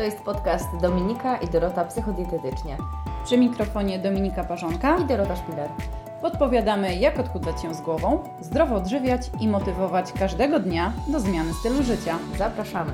To 0.00 0.04
jest 0.04 0.20
podcast 0.20 0.76
Dominika 0.80 1.36
i 1.36 1.48
Dorota 1.48 1.84
Psychodietetycznie. 1.84 2.76
Przy 3.24 3.38
mikrofonie 3.38 3.98
Dominika 3.98 4.44
Parzonka 4.44 4.98
i 4.98 5.04
Dorota 5.04 5.36
Szpiler. 5.36 5.70
Podpowiadamy, 6.22 6.96
jak 6.96 7.18
odchudzać 7.18 7.62
się 7.62 7.74
z 7.74 7.80
głową, 7.80 8.18
zdrowo 8.40 8.74
odżywiać 8.74 9.30
i 9.40 9.48
motywować 9.48 10.12
każdego 10.12 10.60
dnia 10.60 10.92
do 11.08 11.20
zmiany 11.20 11.54
stylu 11.54 11.82
życia. 11.82 12.18
Zapraszamy. 12.38 12.92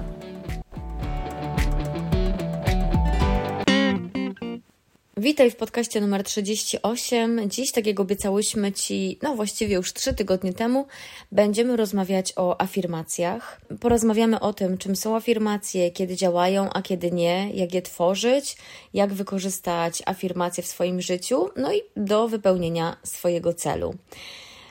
Witaj 5.27 5.51
w 5.51 5.57
podcaście 5.57 6.01
numer 6.01 6.25
38. 6.25 7.51
Dziś, 7.51 7.73
tak 7.73 7.87
jak 7.87 8.01
obiecałyśmy 8.01 8.73
Ci, 8.73 9.19
no 9.23 9.35
właściwie 9.35 9.75
już 9.75 9.93
trzy 9.93 10.15
tygodnie 10.15 10.53
temu, 10.53 10.87
będziemy 11.33 11.77
rozmawiać 11.77 12.33
o 12.37 12.61
afirmacjach. 12.61 13.61
Porozmawiamy 13.81 14.41
o 14.41 14.53
tym, 14.53 14.79
czym 14.79 14.97
są 14.97 15.17
afirmacje, 15.17 15.91
kiedy 15.91 16.17
działają, 16.17 16.71
a 16.73 16.83
kiedy 16.83 17.11
nie, 17.11 17.51
jak 17.55 17.75
je 17.75 17.83
tworzyć, 17.83 18.57
jak 18.95 19.15
wykorzystać 19.15 20.03
afirmacje 20.07 20.63
w 20.63 20.67
swoim 20.67 21.01
życiu, 21.01 21.49
no 21.57 21.73
i 21.73 21.83
do 21.97 22.29
wypełnienia 22.29 22.97
swojego 23.03 23.55
celu. 23.55 23.95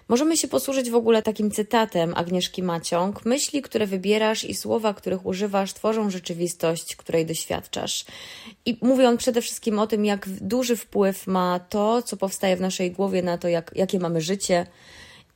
Możemy 0.08 0.38
się 0.38 0.48
posłużyć 0.48 0.90
w 0.90 0.96
ogóle 0.96 1.22
takim 1.22 1.52
cytatem 1.52 2.14
Agnieszki 2.16 2.64
Maciąg: 2.64 3.26
Myśli, 3.26 3.62
które 3.62 3.88
wybierasz 3.88 4.44
i 4.44 4.54
słowa, 4.54 4.94
których 4.94 5.26
używasz, 5.26 5.74
tworzą 5.74 6.10
rzeczywistość, 6.10 6.96
której 6.96 7.26
doświadczasz. 7.26 8.06
I 8.66 8.78
mówi 8.82 9.06
on 9.06 9.18
przede 9.18 9.42
wszystkim 9.42 9.80
o 9.80 9.88
tym, 9.88 10.06
jak 10.06 10.30
duży 10.30 10.76
wpływ 10.76 11.28
ma 11.28 11.60
to, 11.60 12.02
co 12.02 12.18
powstaje 12.18 12.58
w 12.58 12.62
naszej 12.62 12.92
głowie, 12.92 13.22
na 13.22 13.38
to, 13.38 13.48
jak, 13.48 13.72
jakie 13.76 14.00
mamy 14.00 14.22
życie 14.22 14.68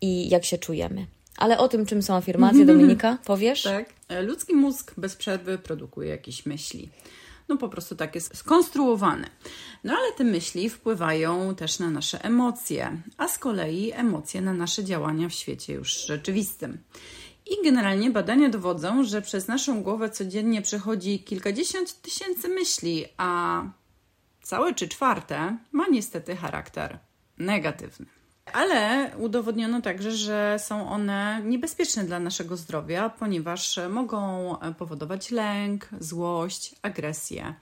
i 0.02 0.30
jak 0.30 0.46
się 0.46 0.58
czujemy. 0.58 1.06
Ale 1.38 1.58
o 1.58 1.68
tym, 1.68 1.86
czym 1.86 2.02
są 2.02 2.16
afirmacje, 2.16 2.66
Dominika, 2.74 3.18
powiesz? 3.26 3.64
Tak. 3.64 3.94
Ludzki 4.22 4.54
mózg 4.54 4.94
bez 4.98 5.16
przerwy 5.16 5.58
produkuje 5.58 6.10
jakieś 6.10 6.46
myśli 6.46 6.90
no 7.50 7.58
po 7.58 7.70
prostu 7.70 7.96
tak 7.96 8.16
jest 8.16 8.38
skonstruowane. 8.38 9.30
No 9.84 9.94
ale 9.94 10.12
te 10.12 10.24
myśli 10.24 10.70
wpływają 10.70 11.56
też 11.56 11.80
na 11.80 11.90
nasze 11.90 12.24
emocje, 12.24 13.02
a 13.18 13.28
z 13.28 13.38
kolei 13.38 13.92
emocje 13.92 14.42
na 14.42 14.54
nasze 14.54 14.84
działania 14.84 15.30
w 15.30 15.34
świecie 15.34 15.74
już 15.74 16.06
rzeczywistym. 16.06 16.78
I 17.46 17.64
generalnie 17.64 18.12
badania 18.12 18.50
dowodzą, 18.50 19.04
że 19.04 19.22
przez 19.22 19.48
naszą 19.48 19.84
głowę 19.84 20.10
codziennie 20.10 20.62
przechodzi 20.62 21.24
kilkadziesiąt 21.24 22.02
tysięcy 22.02 22.50
myśli, 22.50 23.06
a 23.18 23.62
całe 24.42 24.74
czy 24.74 24.88
czwarte 24.88 25.58
ma 25.72 25.88
niestety 25.88 26.36
charakter 26.36 27.00
negatywny. 27.38 28.19
Ale 28.54 29.12
udowodniono 29.18 29.82
także, 29.82 30.12
że 30.12 30.58
są 30.60 30.90
one 30.90 31.42
niebezpieczne 31.46 32.04
dla 32.04 32.20
naszego 32.20 32.58
zdrowia, 32.58 33.10
ponieważ 33.10 33.80
mogą 33.90 34.56
powodować 34.78 35.32
lęk, 35.32 35.90
złość, 36.00 36.76
agresję. 36.82 37.54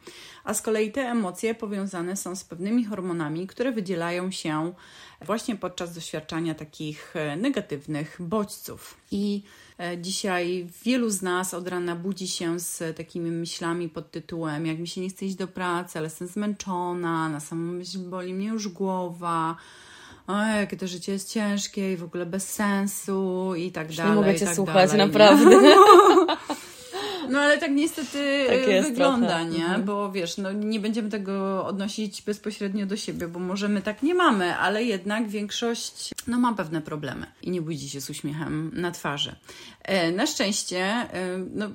A 0.44 0.54
z 0.54 0.62
kolei 0.62 0.92
te 0.92 1.02
emocje 1.02 1.56
powiązane 1.56 2.16
są 2.16 2.36
z 2.36 2.44
pewnymi 2.44 2.86
hormonami, 2.86 3.48
które 3.48 3.72
wydzielają 3.72 4.32
się 4.32 4.74
właśnie 5.22 5.56
podczas 5.56 5.94
doświadczania 5.94 6.56
takich 6.56 7.14
negatywnych 7.38 8.18
bodźców. 8.20 8.98
I 9.12 9.44
e, 9.80 9.98
dzisiaj 9.98 10.68
wielu 10.84 11.10
z 11.10 11.22
nas 11.22 11.54
od 11.54 11.68
rana 11.68 11.96
budzi 11.96 12.28
się 12.28 12.60
z 12.60 12.98
takimi 12.98 13.32
myślami 13.32 13.90
pod 13.90 14.12
tytułem: 14.12 14.66
Jak 14.66 14.80
mi 14.80 14.88
się 14.88 15.02
nie 15.02 15.10
chce 15.10 15.26
iść 15.26 15.36
do 15.36 15.48
pracy, 15.48 16.00
ale 16.00 16.06
jestem 16.06 16.28
zmęczona, 16.28 17.30
na 17.30 17.40
samą 17.40 17.72
myśl 17.72 18.00
boli 18.00 18.34
mnie 18.34 18.48
już 18.48 18.68
głowa 18.68 19.56
o, 20.28 20.46
jakie 20.46 20.78
to 20.78 20.88
życie 20.88 21.12
jest 21.12 21.32
ciężkie 21.34 21.94
i 21.94 21.98
w 21.98 22.04
ogóle 22.04 22.26
bez 22.26 22.54
sensu 22.54 23.54
i 23.56 23.72
tak 23.72 23.94
dalej. 23.94 24.12
Nie 24.12 24.16
mogę 24.16 24.40
Cię 24.40 24.46
tak 24.46 24.56
słuchać, 24.56 24.92
dalej, 24.92 25.08
naprawdę. 25.08 25.60
No 27.30 27.40
ale 27.40 27.58
tak 27.58 27.72
niestety 27.72 28.46
tak 28.50 28.84
wygląda, 28.84 29.28
trochę. 29.28 29.46
nie? 29.46 29.66
Mhm. 29.66 29.84
Bo 29.84 30.12
wiesz, 30.12 30.38
no 30.38 30.52
nie 30.52 30.80
będziemy 30.80 31.10
tego 31.10 31.66
odnosić 31.66 32.22
bezpośrednio 32.22 32.86
do 32.86 32.98
siebie, 32.98 33.28
bo 33.28 33.40
może 33.40 33.70
my 33.70 33.82
tak 33.82 34.04
nie 34.04 34.14
mamy, 34.14 34.58
ale 34.58 34.84
jednak 34.84 35.30
większość 35.30 36.14
no 36.28 36.40
ma 36.40 36.54
pewne 36.54 36.82
problemy 36.82 37.26
i 37.42 37.52
nie 37.52 37.62
budzi 37.62 37.90
się 37.90 38.02
z 38.02 38.10
uśmiechem 38.10 38.72
na 38.74 38.92
twarzy. 38.92 39.36
E, 39.84 40.12
na 40.12 40.26
szczęście, 40.26 40.80
e, 40.80 41.38
no 41.54 41.70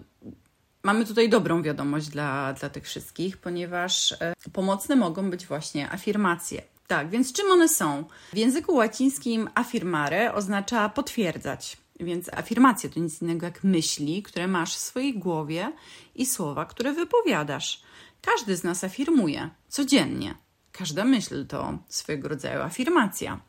Mamy 0.84 1.06
tutaj 1.06 1.28
dobrą 1.28 1.62
wiadomość 1.62 2.08
dla, 2.08 2.52
dla 2.52 2.68
tych 2.68 2.84
wszystkich, 2.84 3.36
ponieważ 3.36 4.12
e, 4.12 4.34
pomocne 4.52 4.96
mogą 4.96 5.30
być 5.30 5.46
właśnie 5.46 5.90
afirmacje. 5.90 6.62
Tak, 6.92 7.10
więc 7.10 7.32
czym 7.32 7.50
one 7.50 7.68
są? 7.68 8.04
W 8.32 8.36
języku 8.36 8.74
łacińskim 8.74 9.50
affirmare 9.54 10.34
oznacza 10.34 10.88
potwierdzać. 10.88 11.76
Więc 12.00 12.28
afirmacje 12.32 12.90
to 12.90 13.00
nic 13.00 13.22
innego 13.22 13.46
jak 13.46 13.64
myśli, 13.64 14.22
które 14.22 14.48
masz 14.48 14.74
w 14.74 14.78
swojej 14.78 15.18
głowie 15.18 15.72
i 16.14 16.26
słowa, 16.26 16.64
które 16.64 16.92
wypowiadasz. 16.92 17.82
Każdy 18.22 18.56
z 18.56 18.64
nas 18.64 18.84
afirmuje 18.84 19.50
codziennie. 19.68 20.34
Każda 20.72 21.04
myśl 21.04 21.46
to 21.46 21.78
swojego 21.88 22.28
rodzaju 22.28 22.60
afirmacja. 22.62 23.40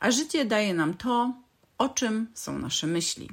A 0.00 0.10
życie 0.10 0.44
daje 0.44 0.74
nam 0.74 0.94
to, 0.94 1.34
o 1.78 1.88
czym 1.88 2.28
są 2.34 2.58
nasze 2.58 2.86
myśli. 2.86 3.30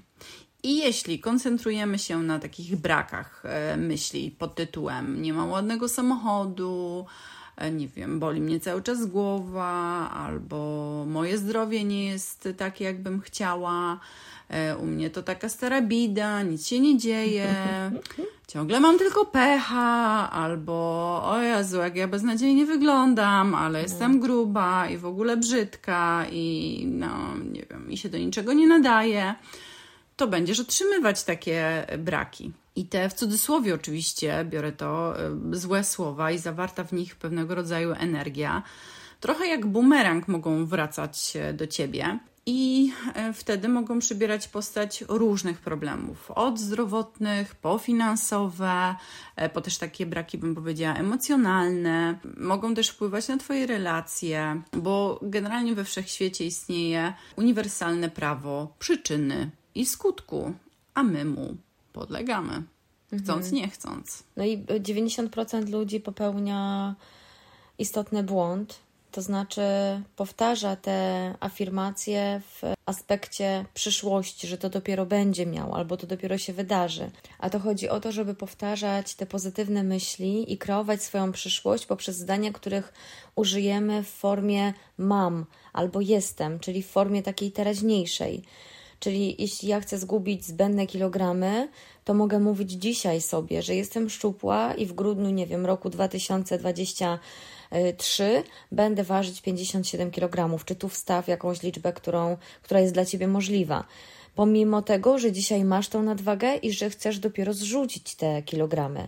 I 0.63 0.77
jeśli 0.77 1.19
koncentrujemy 1.19 1.99
się 1.99 2.17
na 2.23 2.39
takich 2.39 2.75
brakach 2.75 3.43
e, 3.45 3.77
myśli 3.77 4.31
pod 4.31 4.55
tytułem 4.55 5.21
nie 5.21 5.33
mam 5.33 5.49
ładnego 5.49 5.89
samochodu, 5.89 7.05
nie 7.69 7.87
wiem, 7.87 8.19
boli 8.19 8.41
mnie 8.41 8.59
cały 8.59 8.81
czas 8.81 9.05
głowa, 9.05 10.09
albo 10.13 11.05
moje 11.07 11.37
zdrowie 11.37 11.83
nie 11.83 12.05
jest 12.05 12.49
takie, 12.57 12.85
jakbym 12.85 13.21
chciała. 13.21 13.99
E, 14.49 14.77
u 14.77 14.85
mnie 14.85 15.09
to 15.09 15.23
taka 15.23 15.49
stara 15.49 15.81
bida, 15.81 16.41
nic 16.41 16.67
się 16.67 16.79
nie 16.79 16.97
dzieje, 16.97 17.47
ciągle 18.47 18.79
mam 18.79 18.97
tylko 18.97 19.25
pecha, 19.25 20.29
albo 20.31 20.73
o 21.25 21.41
Jezu, 21.41 21.77
jak 21.77 21.95
ja 21.95 22.07
beznadziejnie 22.07 22.65
wyglądam, 22.65 23.55
ale 23.55 23.81
jestem 23.81 24.19
gruba 24.19 24.89
i 24.89 24.97
w 24.97 25.05
ogóle 25.05 25.37
brzydka 25.37 26.25
i 26.31 26.83
no, 26.87 27.37
nie 27.51 27.65
wiem, 27.69 27.91
i 27.91 27.97
się 27.97 28.09
do 28.09 28.17
niczego 28.17 28.53
nie 28.53 28.67
nadaje, 28.67 29.35
to 30.21 30.27
będziesz 30.27 30.59
otrzymywać 30.59 31.23
takie 31.23 31.87
braki. 31.99 32.51
I 32.75 32.85
te 32.85 33.09
w 33.09 33.13
cudzysłowie 33.13 33.73
oczywiście, 33.75 34.45
biorę 34.49 34.71
to, 34.71 35.15
y, 35.53 35.59
złe 35.59 35.83
słowa 35.83 36.31
i 36.31 36.37
zawarta 36.37 36.83
w 36.83 36.93
nich 36.93 37.15
pewnego 37.15 37.55
rodzaju 37.55 37.91
energia, 37.91 38.63
trochę 39.19 39.47
jak 39.47 39.65
bumerang 39.65 40.27
mogą 40.27 40.65
wracać 40.65 41.33
do 41.53 41.67
ciebie. 41.67 42.19
I 42.45 42.91
e, 43.13 43.33
wtedy 43.33 43.69
mogą 43.69 43.99
przybierać 43.99 44.47
postać 44.47 45.03
różnych 45.07 45.59
problemów, 45.59 46.31
od 46.31 46.59
zdrowotnych 46.59 47.55
po 47.55 47.77
finansowe, 47.77 48.95
e, 49.35 49.49
po 49.49 49.61
też 49.61 49.77
takie 49.77 50.05
braki, 50.05 50.37
bym 50.37 50.55
powiedziała, 50.55 50.95
emocjonalne. 50.95 52.19
Mogą 52.37 52.73
też 52.73 52.89
wpływać 52.89 53.27
na 53.27 53.37
Twoje 53.37 53.67
relacje, 53.67 54.61
bo 54.73 55.19
generalnie 55.21 55.75
we 55.75 55.83
wszechświecie 55.83 56.45
istnieje 56.45 57.13
uniwersalne 57.37 58.09
prawo 58.09 58.75
przyczyny 58.79 59.51
i 59.75 59.85
skutku, 59.85 60.53
a 60.93 61.03
my 61.03 61.25
mu 61.25 61.55
podlegamy, 61.93 62.63
chcąc, 63.07 63.45
mhm. 63.45 63.53
nie 63.53 63.67
chcąc. 63.67 64.23
No 64.37 64.45
i 64.45 64.57
90% 64.59 65.69
ludzi 65.69 65.99
popełnia 65.99 66.95
istotny 67.77 68.23
błąd, 68.23 68.79
to 69.11 69.21
znaczy 69.21 69.61
powtarza 70.15 70.75
te 70.75 71.35
afirmacje 71.39 72.41
w 72.45 72.61
aspekcie 72.85 73.65
przyszłości, 73.73 74.47
że 74.47 74.57
to 74.57 74.69
dopiero 74.69 75.05
będzie 75.05 75.45
miał, 75.45 75.75
albo 75.75 75.97
to 75.97 76.07
dopiero 76.07 76.37
się 76.37 76.53
wydarzy. 76.53 77.11
A 77.39 77.49
to 77.49 77.59
chodzi 77.59 77.89
o 77.89 77.99
to, 77.99 78.11
żeby 78.11 78.35
powtarzać 78.35 79.15
te 79.15 79.25
pozytywne 79.25 79.83
myśli 79.83 80.53
i 80.53 80.57
kreować 80.57 81.03
swoją 81.03 81.31
przyszłość 81.31 81.85
poprzez 81.85 82.17
zdania, 82.17 82.51
których 82.51 82.93
użyjemy 83.35 84.03
w 84.03 84.09
formie 84.09 84.73
mam 84.97 85.45
albo 85.73 86.01
jestem, 86.01 86.59
czyli 86.59 86.83
w 86.83 86.89
formie 86.89 87.23
takiej 87.23 87.51
teraźniejszej. 87.51 88.43
Czyli 89.01 89.35
jeśli 89.39 89.69
ja 89.69 89.79
chcę 89.79 89.97
zgubić 89.97 90.45
zbędne 90.45 90.87
kilogramy, 90.87 91.69
to 92.05 92.13
mogę 92.13 92.39
mówić 92.39 92.71
dzisiaj 92.71 93.21
sobie, 93.21 93.61
że 93.61 93.75
jestem 93.75 94.09
szczupła 94.09 94.73
i 94.73 94.85
w 94.85 94.93
grudniu, 94.93 95.29
nie 95.29 95.47
wiem, 95.47 95.65
roku 95.65 95.89
2023 95.89 98.43
będę 98.71 99.03
ważyć 99.03 99.41
57 99.41 100.11
kg. 100.11 100.65
Czy 100.65 100.75
tu 100.75 100.89
wstaw 100.89 101.27
jakąś 101.27 101.63
liczbę, 101.63 101.93
którą, 101.93 102.37
która 102.63 102.79
jest 102.79 102.93
dla 102.93 103.05
ciebie 103.05 103.27
możliwa? 103.27 103.83
Pomimo 104.35 104.81
tego, 104.81 105.19
że 105.19 105.31
dzisiaj 105.31 105.63
masz 105.63 105.87
tą 105.87 106.03
nadwagę 106.03 106.55
i 106.55 106.71
że 106.71 106.89
chcesz 106.89 107.19
dopiero 107.19 107.53
zrzucić 107.53 108.15
te 108.15 108.41
kilogramy, 108.43 109.07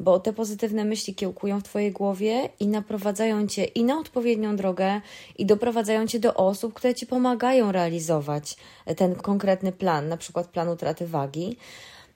bo 0.00 0.20
te 0.20 0.32
pozytywne 0.32 0.84
myśli 0.84 1.14
kiełkują 1.14 1.60
w 1.60 1.62
Twojej 1.62 1.92
głowie 1.92 2.48
i 2.60 2.68
naprowadzają 2.68 3.46
Cię 3.46 3.64
i 3.64 3.84
na 3.84 3.98
odpowiednią 3.98 4.56
drogę, 4.56 5.00
i 5.38 5.46
doprowadzają 5.46 6.06
Cię 6.06 6.20
do 6.20 6.34
osób, 6.34 6.74
które 6.74 6.94
Ci 6.94 7.06
pomagają 7.06 7.72
realizować 7.72 8.56
ten 8.96 9.14
konkretny 9.14 9.72
plan, 9.72 10.08
na 10.08 10.16
przykład 10.16 10.48
plan 10.48 10.68
utraty 10.68 11.06
wagi. 11.06 11.56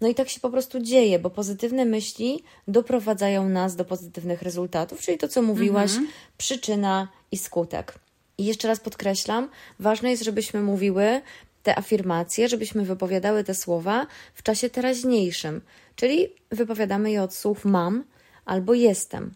No 0.00 0.08
i 0.08 0.14
tak 0.14 0.28
się 0.28 0.40
po 0.40 0.50
prostu 0.50 0.80
dzieje, 0.80 1.18
bo 1.18 1.30
pozytywne 1.30 1.84
myśli 1.84 2.42
doprowadzają 2.68 3.48
nas 3.48 3.76
do 3.76 3.84
pozytywnych 3.84 4.42
rezultatów, 4.42 5.00
czyli 5.00 5.18
to, 5.18 5.28
co 5.28 5.42
mówiłaś, 5.42 5.90
mhm. 5.90 6.08
przyczyna 6.38 7.08
i 7.32 7.38
skutek. 7.38 7.94
I 8.38 8.44
jeszcze 8.44 8.68
raz 8.68 8.80
podkreślam, 8.80 9.48
ważne 9.78 10.10
jest, 10.10 10.24
żebyśmy 10.24 10.62
mówiły 10.62 11.20
te 11.68 11.78
afirmacje, 11.78 12.48
żebyśmy 12.48 12.84
wypowiadały 12.84 13.44
te 13.44 13.54
słowa 13.54 14.06
w 14.34 14.42
czasie 14.42 14.70
teraźniejszym, 14.70 15.60
czyli 15.96 16.28
wypowiadamy 16.50 17.10
je 17.10 17.22
od 17.22 17.34
słów 17.34 17.64
mam 17.64 18.04
albo 18.44 18.74
jestem. 18.74 19.34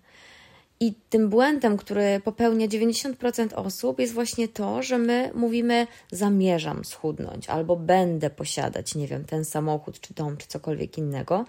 I 0.80 0.94
tym 1.10 1.28
błędem, 1.28 1.76
który 1.76 2.20
popełnia 2.24 2.68
90% 2.68 3.54
osób, 3.54 4.00
jest 4.00 4.12
właśnie 4.12 4.48
to, 4.48 4.82
że 4.82 4.98
my 4.98 5.30
mówimy: 5.34 5.86
zamierzam 6.10 6.84
schudnąć, 6.84 7.48
albo 7.48 7.76
będę 7.76 8.30
posiadać, 8.30 8.94
nie 8.94 9.06
wiem, 9.06 9.24
ten 9.24 9.44
samochód, 9.44 10.00
czy 10.00 10.14
dom, 10.14 10.36
czy 10.36 10.46
cokolwiek 10.46 10.98
innego. 10.98 11.44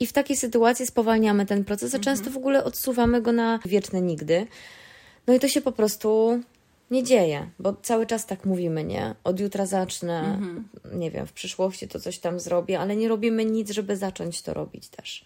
I 0.00 0.06
w 0.06 0.12
takiej 0.12 0.36
sytuacji 0.36 0.86
spowalniamy 0.86 1.46
ten 1.46 1.64
proces, 1.64 1.94
a 1.94 1.96
mhm. 1.96 2.02
często 2.04 2.30
w 2.30 2.36
ogóle 2.36 2.64
odsuwamy 2.64 3.22
go 3.22 3.32
na 3.32 3.58
wieczne 3.64 4.00
nigdy. 4.00 4.46
No 5.26 5.34
i 5.34 5.40
to 5.40 5.48
się 5.48 5.60
po 5.60 5.72
prostu 5.72 6.40
nie 6.90 7.02
dzieje, 7.02 7.50
bo 7.58 7.76
cały 7.82 8.06
czas 8.06 8.26
tak 8.26 8.44
mówimy, 8.44 8.84
nie? 8.84 9.14
Od 9.24 9.40
jutra 9.40 9.66
zacznę, 9.66 10.18
mhm. 10.18 10.68
nie 10.92 11.10
wiem, 11.10 11.26
w 11.26 11.32
przyszłości 11.32 11.88
to 11.88 12.00
coś 12.00 12.18
tam 12.18 12.40
zrobię, 12.40 12.80
ale 12.80 12.96
nie 12.96 13.08
robimy 13.08 13.44
nic, 13.44 13.70
żeby 13.70 13.96
zacząć 13.96 14.42
to 14.42 14.54
robić 14.54 14.88
też. 14.88 15.24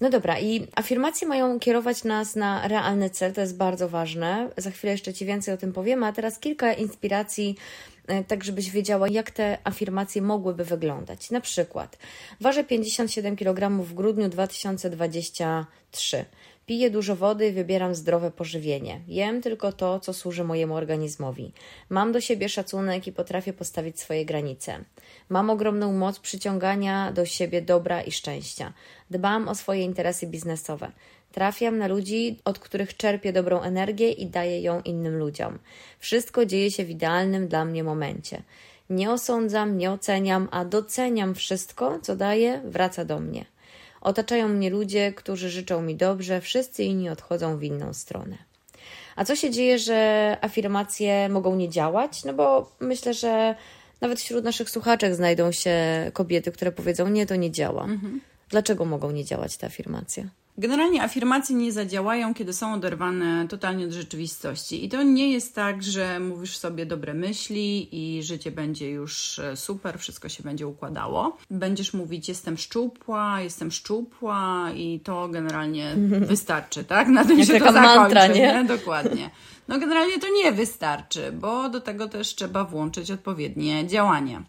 No 0.00 0.10
dobra, 0.10 0.40
i 0.40 0.66
afirmacje 0.74 1.28
mają 1.28 1.58
kierować 1.58 2.04
nas 2.04 2.36
na 2.36 2.68
realny 2.68 3.10
cel, 3.10 3.32
to 3.32 3.40
jest 3.40 3.56
bardzo 3.56 3.88
ważne. 3.88 4.50
Za 4.56 4.70
chwilę 4.70 4.92
jeszcze 4.92 5.14
Ci 5.14 5.26
więcej 5.26 5.54
o 5.54 5.56
tym 5.56 5.72
powiemy, 5.72 6.06
a 6.06 6.12
teraz 6.12 6.38
kilka 6.38 6.72
inspiracji, 6.72 7.56
e, 8.06 8.24
tak 8.24 8.44
żebyś 8.44 8.70
wiedziała, 8.70 9.08
jak 9.08 9.30
te 9.30 9.58
afirmacje 9.64 10.22
mogłyby 10.22 10.64
wyglądać. 10.64 11.30
Na 11.30 11.40
przykład, 11.40 11.98
ważę 12.40 12.64
57 12.64 13.36
kg 13.36 13.84
w 13.84 13.94
grudniu 13.94 14.28
2023. 14.28 16.24
Piję 16.68 16.90
dużo 16.90 17.16
wody 17.16 17.52
wybieram 17.52 17.94
zdrowe 17.94 18.30
pożywienie. 18.30 19.00
Jem 19.06 19.42
tylko 19.42 19.72
to, 19.72 20.00
co 20.00 20.12
służy 20.12 20.44
mojemu 20.44 20.74
organizmowi. 20.74 21.52
Mam 21.88 22.12
do 22.12 22.20
siebie 22.20 22.48
szacunek 22.48 23.06
i 23.06 23.12
potrafię 23.12 23.52
postawić 23.52 24.00
swoje 24.00 24.24
granice. 24.24 24.84
Mam 25.28 25.50
ogromną 25.50 25.92
moc 25.92 26.18
przyciągania 26.18 27.12
do 27.12 27.26
siebie 27.26 27.62
dobra 27.62 28.02
i 28.02 28.12
szczęścia. 28.12 28.72
Dbam 29.10 29.48
o 29.48 29.54
swoje 29.54 29.82
interesy 29.82 30.26
biznesowe. 30.26 30.92
Trafiam 31.32 31.78
na 31.78 31.86
ludzi, 31.86 32.38
od 32.44 32.58
których 32.58 32.96
czerpię 32.96 33.32
dobrą 33.32 33.60
energię 33.60 34.12
i 34.12 34.26
daję 34.26 34.60
ją 34.60 34.80
innym 34.80 35.16
ludziom. 35.16 35.58
Wszystko 35.98 36.46
dzieje 36.46 36.70
się 36.70 36.84
w 36.84 36.90
idealnym 36.90 37.48
dla 37.48 37.64
mnie 37.64 37.84
momencie. 37.84 38.42
Nie 38.90 39.10
osądzam, 39.10 39.78
nie 39.78 39.90
oceniam, 39.90 40.48
a 40.50 40.64
doceniam 40.64 41.34
wszystko, 41.34 41.98
co 42.02 42.16
daje, 42.16 42.60
wraca 42.64 43.04
do 43.04 43.20
mnie. 43.20 43.44
Otaczają 44.00 44.48
mnie 44.48 44.70
ludzie, 44.70 45.12
którzy 45.12 45.50
życzą 45.50 45.82
mi 45.82 45.96
dobrze, 45.96 46.40
wszyscy 46.40 46.84
inni 46.84 47.08
odchodzą 47.08 47.58
w 47.58 47.62
inną 47.62 47.94
stronę. 47.94 48.38
A 49.16 49.24
co 49.24 49.36
się 49.36 49.50
dzieje, 49.50 49.78
że 49.78 50.36
afirmacje 50.40 51.28
mogą 51.28 51.56
nie 51.56 51.68
działać? 51.68 52.24
No 52.24 52.32
bo 52.32 52.72
myślę, 52.80 53.14
że 53.14 53.54
nawet 54.00 54.20
wśród 54.20 54.44
naszych 54.44 54.70
słuchaczek 54.70 55.14
znajdą 55.14 55.52
się 55.52 55.74
kobiety, 56.12 56.52
które 56.52 56.72
powiedzą: 56.72 57.08
Nie, 57.08 57.26
to 57.26 57.36
nie 57.36 57.50
działa. 57.50 57.84
Mhm. 57.84 58.20
Dlaczego 58.48 58.84
mogą 58.84 59.10
nie 59.10 59.24
działać 59.24 59.56
te 59.56 59.66
afirmacje? 59.66 60.28
Generalnie 60.58 61.02
afirmacje 61.02 61.56
nie 61.56 61.72
zadziałają, 61.72 62.34
kiedy 62.34 62.52
są 62.52 62.74
oderwane 62.74 63.48
totalnie 63.48 63.84
od 63.84 63.92
rzeczywistości. 63.92 64.84
I 64.84 64.88
to 64.88 65.02
nie 65.02 65.32
jest 65.32 65.54
tak, 65.54 65.82
że 65.82 66.20
mówisz 66.20 66.56
sobie 66.56 66.86
dobre 66.86 67.14
myśli 67.14 67.88
i 67.92 68.22
życie 68.22 68.50
będzie 68.50 68.90
już 68.90 69.38
e, 69.38 69.56
super, 69.56 69.98
wszystko 69.98 70.28
się 70.28 70.42
będzie 70.42 70.66
układało. 70.66 71.36
Będziesz 71.50 71.94
mówić 71.94 72.28
jestem 72.28 72.58
szczupła, 72.58 73.40
jestem 73.40 73.70
szczupła 73.70 74.70
i 74.74 75.00
to 75.00 75.28
generalnie 75.28 75.94
wystarczy, 76.32 76.84
tak? 76.84 77.08
Na 77.08 77.24
tym 77.24 77.38
Jak 77.38 77.48
się 77.48 77.58
to 77.58 77.72
zakończy, 77.72 77.96
mantra, 77.96 78.26
nie? 78.26 78.34
nie? 78.34 78.64
Dokładnie. 78.64 79.30
No 79.68 79.78
generalnie 79.78 80.18
to 80.18 80.26
nie 80.34 80.52
wystarczy, 80.52 81.32
bo 81.32 81.68
do 81.68 81.80
tego 81.80 82.08
też 82.08 82.34
trzeba 82.34 82.64
włączyć 82.64 83.10
odpowiednie 83.10 83.86
działania. 83.86 84.42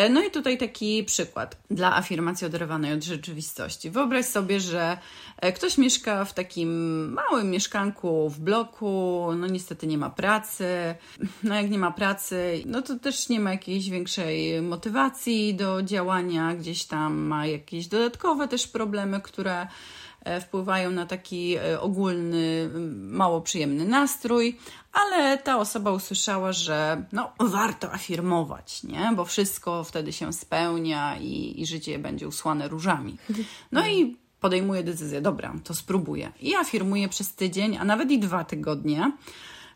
E, 0.00 0.08
no 0.08 0.22
i 0.22 0.30
tutaj 0.30 0.58
taki 0.58 1.04
przykład 1.04 1.56
dla 1.70 1.96
afirmacji 1.96 2.46
oderwanej 2.46 2.92
od 2.92 3.04
rzeczywistości. 3.04 3.90
Wyobraź 3.90 4.26
sobie, 4.26 4.60
że 4.60 4.98
e, 5.36 5.52
ktoś 5.52 5.78
mieszka 5.78 6.24
w 6.24 6.34
takim 6.34 6.70
małym 7.12 7.50
mieszkanku 7.50 8.30
w 8.30 8.40
bloku, 8.40 9.26
no 9.36 9.46
niestety 9.46 9.86
nie 9.86 9.98
ma 9.98 10.10
pracy. 10.10 10.94
No 11.42 11.54
jak 11.54 11.70
nie 11.70 11.78
ma 11.78 11.90
pracy, 11.90 12.62
no 12.66 12.82
to 12.82 12.98
też 12.98 13.28
nie 13.28 13.40
ma 13.40 13.50
jakiejś 13.50 13.90
większej 13.90 14.62
motywacji 14.62 15.54
do 15.54 15.82
działania, 15.82 16.54
gdzieś 16.54 16.84
tam 16.84 17.18
ma 17.18 17.46
jakieś 17.46 17.86
dodatkowe 17.86 18.48
też 18.48 18.66
problemy, 18.66 19.20
które 19.20 19.66
wpływają 20.40 20.90
na 20.90 21.06
taki 21.06 21.56
e, 21.56 21.80
ogólny, 21.80 22.70
mało 22.94 23.40
przyjemny 23.40 23.84
nastrój, 23.84 24.58
ale 24.92 25.38
ta 25.38 25.58
osoba 25.58 25.92
usłyszała, 25.92 26.52
że 26.52 27.04
no, 27.12 27.32
warto 27.38 27.92
afirmować, 27.92 28.82
nie? 28.82 29.12
bo 29.16 29.24
wszystko 29.24 29.84
wtedy 29.84 30.12
się 30.12 30.32
spełnia 30.32 31.16
i, 31.16 31.60
i 31.60 31.66
życie 31.66 31.98
będzie 31.98 32.28
usłane 32.28 32.68
różami. 32.68 33.16
No 33.72 33.88
i 33.88 34.16
podejmuje 34.40 34.82
decyzję, 34.82 35.20
dobra, 35.20 35.54
to 35.64 35.74
spróbuję. 35.74 36.32
I 36.40 36.54
afirmuje 36.54 37.08
przez 37.08 37.34
tydzień, 37.34 37.76
a 37.76 37.84
nawet 37.84 38.10
i 38.10 38.18
dwa 38.18 38.44
tygodnie, 38.44 39.12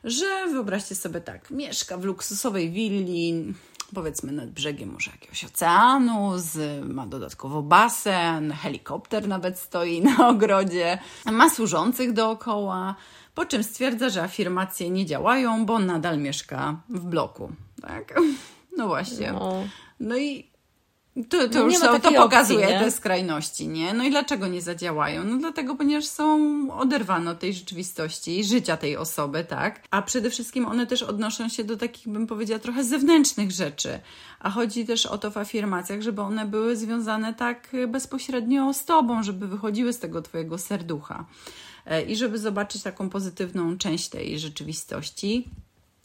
że 0.04 0.46
wyobraźcie 0.50 0.94
sobie 0.94 1.20
tak, 1.20 1.50
mieszka 1.50 1.98
w 1.98 2.04
luksusowej 2.04 2.70
willi, 2.70 3.54
powiedzmy 3.94 4.32
nad 4.32 4.50
brzegiem 4.50 4.92
może 4.92 5.10
jakiegoś 5.10 5.44
oceanu, 5.44 6.32
z, 6.36 6.84
ma 6.84 7.06
dodatkowo 7.06 7.62
basen, 7.62 8.52
helikopter 8.52 9.28
nawet 9.28 9.58
stoi 9.58 10.02
na 10.16 10.28
ogrodzie, 10.28 10.98
ma 11.32 11.50
służących 11.50 12.12
dookoła, 12.12 12.94
po 13.34 13.46
czym 13.46 13.64
stwierdza, 13.64 14.08
że 14.08 14.22
afirmacje 14.22 14.90
nie 14.90 15.06
działają, 15.06 15.66
bo 15.66 15.78
nadal 15.78 16.18
mieszka 16.18 16.76
w 16.88 17.04
bloku. 17.04 17.52
Tak? 17.82 18.14
No 18.76 18.86
właśnie. 18.86 19.32
No, 19.32 19.64
no 20.00 20.16
i 20.16 20.53
to, 21.28 21.48
to 21.48 21.58
no 21.58 21.64
już 21.64 21.80
to, 21.80 22.00
to 22.00 22.12
pokazuje 22.12 22.64
opcji, 22.66 22.78
te 22.78 22.90
skrajności, 22.90 23.68
nie? 23.68 23.94
No 23.94 24.04
i 24.04 24.10
dlaczego 24.10 24.46
nie 24.46 24.62
zadziałają? 24.62 25.24
No 25.24 25.36
dlatego, 25.38 25.74
ponieważ 25.74 26.04
są 26.04 26.38
oderwane 26.78 27.30
od 27.30 27.38
tej 27.38 27.54
rzeczywistości 27.54 28.38
i 28.38 28.44
życia 28.44 28.76
tej 28.76 28.96
osoby, 28.96 29.44
tak? 29.44 29.82
A 29.90 30.02
przede 30.02 30.30
wszystkim 30.30 30.66
one 30.66 30.86
też 30.86 31.02
odnoszą 31.02 31.48
się 31.48 31.64
do 31.64 31.76
takich, 31.76 32.08
bym 32.08 32.26
powiedziała, 32.26 32.58
trochę 32.58 32.84
zewnętrznych 32.84 33.50
rzeczy. 33.50 34.00
A 34.40 34.50
chodzi 34.50 34.86
też 34.86 35.06
o 35.06 35.18
to 35.18 35.30
w 35.30 35.36
afirmacjach, 35.36 36.02
żeby 36.02 36.22
one 36.22 36.46
były 36.46 36.76
związane 36.76 37.34
tak 37.34 37.72
bezpośrednio 37.88 38.74
z 38.74 38.84
tobą, 38.84 39.22
żeby 39.22 39.48
wychodziły 39.48 39.92
z 39.92 39.98
tego 39.98 40.22
twojego 40.22 40.58
serducha. 40.58 41.24
E, 41.86 42.02
I 42.02 42.16
żeby 42.16 42.38
zobaczyć 42.38 42.82
taką 42.82 43.10
pozytywną 43.10 43.78
część 43.78 44.08
tej 44.08 44.38
rzeczywistości, 44.38 45.48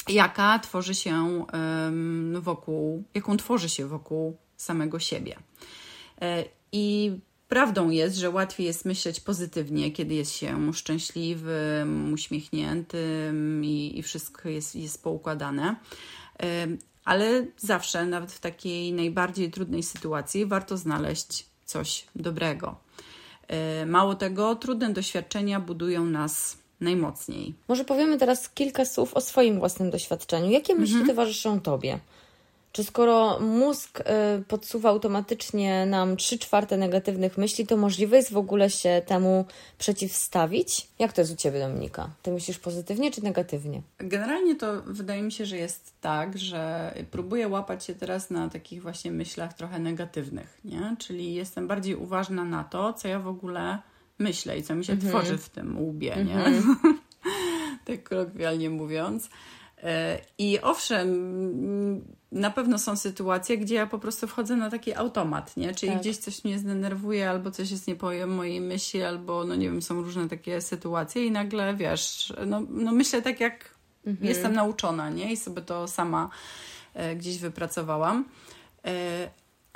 jaka 0.07 0.59
tworzy 0.59 0.95
się 0.95 1.45
wokół, 2.33 3.03
jaką 3.13 3.37
tworzy 3.37 3.69
się 3.69 3.87
wokół 3.87 4.37
samego 4.61 4.99
siebie. 4.99 5.35
E, 6.21 6.43
I 6.71 7.11
prawdą 7.47 7.89
jest, 7.89 8.17
że 8.17 8.29
łatwiej 8.29 8.67
jest 8.67 8.85
myśleć 8.85 9.19
pozytywnie, 9.19 9.91
kiedy 9.91 10.13
jest 10.13 10.31
się 10.31 10.73
szczęśliwym, 10.73 12.13
uśmiechniętym 12.13 13.65
i, 13.65 13.99
i 13.99 14.03
wszystko 14.03 14.49
jest, 14.49 14.75
jest 14.75 15.03
poukładane. 15.03 15.75
E, 16.43 16.67
ale 17.05 17.45
zawsze, 17.57 18.05
nawet 18.05 18.31
w 18.31 18.39
takiej 18.39 18.93
najbardziej 18.93 19.51
trudnej 19.51 19.83
sytuacji, 19.83 20.45
warto 20.45 20.77
znaleźć 20.77 21.45
coś 21.65 22.05
dobrego. 22.15 22.75
E, 23.47 23.85
mało 23.85 24.15
tego, 24.15 24.55
trudne 24.55 24.93
doświadczenia 24.93 25.59
budują 25.59 26.05
nas 26.05 26.57
najmocniej. 26.81 27.53
Może 27.67 27.85
powiemy 27.85 28.17
teraz 28.17 28.49
kilka 28.49 28.85
słów 28.85 29.13
o 29.13 29.21
swoim 29.21 29.59
własnym 29.59 29.89
doświadczeniu. 29.89 30.49
Jakie 30.49 30.75
myśli 30.75 30.95
mhm. 30.95 31.09
towarzyszą 31.09 31.59
Tobie? 31.59 31.99
Czy 32.71 32.83
skoro 32.83 33.39
mózg 33.39 33.99
y, 33.99 34.03
podsuwa 34.47 34.89
automatycznie 34.89 35.85
nam 35.85 36.17
3 36.17 36.39
czwarte 36.39 36.77
negatywnych 36.77 37.37
myśli, 37.37 37.67
to 37.67 37.77
możliwe 37.77 38.17
jest 38.17 38.31
w 38.31 38.37
ogóle 38.37 38.69
się 38.69 39.01
temu 39.05 39.45
przeciwstawić? 39.77 40.87
Jak 40.99 41.13
to 41.13 41.21
jest 41.21 41.33
u 41.33 41.35
Ciebie, 41.35 41.59
Dominika? 41.59 42.09
Ty 42.21 42.31
myślisz 42.31 42.59
pozytywnie 42.59 43.11
czy 43.11 43.23
negatywnie? 43.23 43.81
Generalnie 43.97 44.55
to 44.55 44.81
wydaje 44.85 45.21
mi 45.21 45.31
się, 45.31 45.45
że 45.45 45.57
jest 45.57 45.93
tak, 46.01 46.37
że 46.37 46.93
próbuję 47.11 47.47
łapać 47.47 47.85
się 47.85 47.95
teraz 47.95 48.29
na 48.29 48.49
takich 48.49 48.81
właśnie 48.81 49.11
myślach 49.11 49.53
trochę 49.53 49.79
negatywnych, 49.79 50.59
nie? 50.65 50.95
Czyli 50.99 51.33
jestem 51.33 51.67
bardziej 51.67 51.95
uważna 51.95 52.43
na 52.43 52.63
to, 52.63 52.93
co 52.93 53.07
ja 53.07 53.19
w 53.19 53.27
ogóle 53.27 53.79
myślę 54.19 54.57
i 54.57 54.63
co 54.63 54.75
mi 54.75 54.85
się 54.85 54.93
mhm. 54.93 55.11
tworzy 55.11 55.37
w 55.37 55.49
tym 55.49 55.81
łbie, 55.81 56.15
nie? 56.25 56.45
Mhm. 56.45 56.99
tak 57.85 58.03
kolokwialnie 58.03 58.69
mówiąc. 58.69 59.29
E, 59.83 60.19
I 60.37 60.59
owszem, 60.61 61.09
na 62.31 62.51
pewno 62.51 62.79
są 62.79 62.95
sytuacje, 62.95 63.57
gdzie 63.57 63.75
ja 63.75 63.87
po 63.87 63.99
prostu 63.99 64.27
wchodzę 64.27 64.55
na 64.55 64.69
taki 64.69 64.93
automat, 64.93 65.57
nie? 65.57 65.75
Czyli 65.75 65.91
tak. 65.91 66.01
gdzieś 66.01 66.17
coś 66.17 66.43
mnie 66.43 66.59
zdenerwuje, 66.59 67.29
albo 67.29 67.51
coś 67.51 67.71
jest 67.71 67.87
nie 67.87 67.95
po 67.95 68.11
mojej 68.27 68.61
myśli, 68.61 69.03
albo 69.03 69.45
no 69.45 69.55
nie 69.55 69.69
wiem, 69.69 69.81
są 69.81 70.01
różne 70.01 70.29
takie 70.29 70.61
sytuacje 70.61 71.25
i 71.25 71.31
nagle 71.31 71.75
wiesz, 71.75 72.33
no, 72.47 72.61
no 72.69 72.91
myślę 72.91 73.21
tak 73.21 73.39
jak 73.39 73.75
mhm. 74.05 74.27
jestem 74.27 74.53
nauczona, 74.53 75.09
nie? 75.09 75.31
I 75.31 75.37
sobie 75.37 75.61
to 75.61 75.87
sama 75.87 76.29
e, 76.93 77.15
gdzieś 77.15 77.37
wypracowałam. 77.37 78.25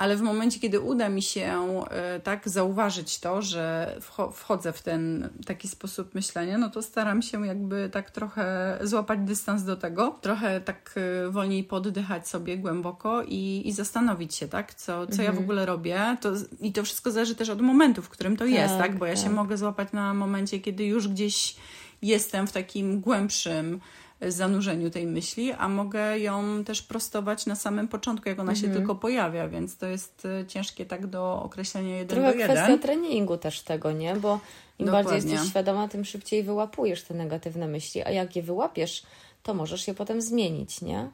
E, 0.04 0.14
ale 0.14 0.16
w 0.16 0.22
momencie, 0.22 0.60
kiedy 0.60 0.80
uda 0.80 1.08
mi 1.08 1.22
się 1.22 1.84
y, 2.16 2.20
tak 2.20 2.48
zauważyć 2.48 3.20
to, 3.20 3.42
że 3.42 3.96
wchodzę 4.32 4.72
w 4.72 4.82
ten 4.82 5.28
taki 5.46 5.68
sposób 5.68 6.14
myślenia, 6.14 6.58
no 6.58 6.70
to 6.70 6.82
staram 6.82 7.22
się 7.22 7.46
jakby 7.46 7.90
tak 7.92 8.10
trochę 8.10 8.78
złapać 8.82 9.18
dystans 9.22 9.62
do 9.62 9.76
tego, 9.76 10.18
trochę 10.20 10.60
tak 10.60 10.94
y, 11.26 11.30
wolniej 11.30 11.64
poddychać 11.64 12.28
sobie 12.28 12.58
głęboko 12.58 13.22
i, 13.22 13.62
i 13.64 13.72
zastanowić 13.72 14.34
się, 14.34 14.48
tak, 14.48 14.74
co, 14.74 14.86
co 14.86 15.02
mhm. 15.02 15.22
ja 15.22 15.32
w 15.32 15.38
mhm. 15.38 15.44
ogóle 15.44 15.66
robię. 15.66 16.16
To, 16.20 16.32
I 16.60 16.72
to 16.72 16.82
wszystko 16.82 17.10
zależy 17.10 17.34
też 17.34 17.48
od 17.48 17.60
momentu, 17.60 18.02
w 18.02 18.08
którym 18.08 18.36
to 18.36 18.44
tak, 18.44 18.52
jest, 18.52 18.78
tak, 18.78 18.98
bo 18.98 19.06
ja 19.06 19.14
tak. 19.14 19.24
się 19.24 19.30
mogę 19.30 19.56
złapać 19.56 19.92
na 19.92 20.14
momencie, 20.14 20.60
kiedy 20.60 20.84
już 20.84 21.08
gdzieś 21.08 21.56
jestem 22.02 22.46
w 22.46 22.52
takim 22.52 23.00
głębszym 23.00 23.80
zanurzeniu 24.20 24.90
tej 24.90 25.06
myśli, 25.06 25.52
a 25.52 25.68
mogę 25.68 26.18
ją 26.18 26.64
też 26.64 26.82
prostować 26.82 27.46
na 27.46 27.54
samym 27.54 27.88
początku, 27.88 28.28
jak 28.28 28.38
ona 28.38 28.52
mhm. 28.52 28.72
się 28.72 28.78
tylko 28.78 28.94
pojawia, 28.94 29.48
więc 29.48 29.76
to 29.76 29.86
jest 29.86 30.26
e, 30.40 30.46
ciężkie 30.46 30.86
tak 30.86 31.06
do 31.06 31.42
określenia 31.42 31.96
jeden 31.96 32.16
Trochę 32.16 32.32
do 32.32 32.38
jeden. 32.38 32.56
kwestia 32.56 32.78
treningu 32.78 33.36
też 33.36 33.60
tego, 33.60 33.92
nie? 33.92 34.16
Bo 34.16 34.40
im 34.78 34.86
Dokładnie. 34.86 35.10
bardziej 35.12 35.30
jesteś 35.30 35.50
świadoma, 35.50 35.88
tym 35.88 36.04
szybciej 36.04 36.42
wyłapujesz 36.42 37.02
te 37.02 37.14
negatywne 37.14 37.68
myśli, 37.68 38.02
a 38.02 38.10
jak 38.10 38.36
je 38.36 38.42
wyłapiesz, 38.42 39.02
to 39.42 39.54
możesz 39.54 39.88
je 39.88 39.94
potem 39.94 40.22
zmienić, 40.22 40.80
nie? 40.80 41.08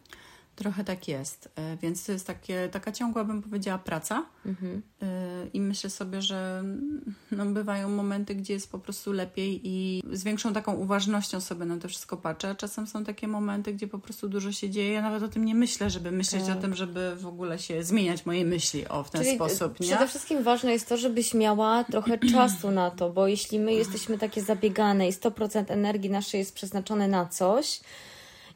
Trochę 0.56 0.84
tak 0.84 1.08
jest, 1.08 1.48
e, 1.56 1.76
więc 1.76 2.04
to 2.06 2.12
jest 2.12 2.26
takie, 2.26 2.68
taka 2.72 2.92
ciągła, 2.92 3.24
bym 3.24 3.42
powiedziała, 3.42 3.78
praca. 3.78 4.24
Mhm. 4.46 4.82
E, 5.02 5.06
I 5.52 5.60
myślę 5.60 5.90
sobie, 5.90 6.22
że 6.22 6.64
no, 7.32 7.46
bywają 7.46 7.88
momenty, 7.88 8.34
gdzie 8.34 8.54
jest 8.54 8.72
po 8.72 8.78
prostu 8.78 9.12
lepiej 9.12 9.60
i 9.64 10.02
z 10.12 10.24
większą 10.24 10.52
taką 10.52 10.74
uważnością 10.74 11.40
sobie 11.40 11.64
na 11.64 11.78
to 11.78 11.88
wszystko 11.88 12.16
patrzę. 12.16 12.54
Czasem 12.54 12.86
są 12.86 13.04
takie 13.04 13.28
momenty, 13.28 13.72
gdzie 13.72 13.88
po 13.88 13.98
prostu 13.98 14.28
dużo 14.28 14.52
się 14.52 14.70
dzieje. 14.70 14.92
Ja 14.92 15.02
nawet 15.02 15.22
o 15.22 15.28
tym 15.28 15.44
nie 15.44 15.54
myślę, 15.54 15.90
żeby 15.90 16.10
myśleć 16.10 16.44
tak. 16.44 16.58
o 16.58 16.60
tym, 16.60 16.74
żeby 16.74 17.16
w 17.16 17.26
ogóle 17.26 17.58
się 17.58 17.84
zmieniać 17.84 18.26
moje 18.26 18.44
myśli 18.44 18.88
o 18.88 19.04
w 19.04 19.10
ten 19.10 19.22
Czyli 19.22 19.34
sposób. 19.34 19.80
Nie? 19.80 19.86
Przede 19.86 20.08
wszystkim 20.08 20.42
ważne 20.42 20.72
jest 20.72 20.88
to, 20.88 20.96
żebyś 20.96 21.34
miała 21.34 21.84
trochę 21.84 22.18
czasu 22.32 22.70
na 22.70 22.90
to, 22.90 23.10
bo 23.10 23.26
jeśli 23.26 23.58
my 23.58 23.72
jesteśmy 23.72 24.18
takie 24.18 24.42
zabiegane 24.42 25.08
i 25.08 25.12
100% 25.12 25.64
energii 25.68 26.10
naszej 26.10 26.38
jest 26.38 26.54
przeznaczone 26.54 27.08
na 27.08 27.26
coś, 27.26 27.80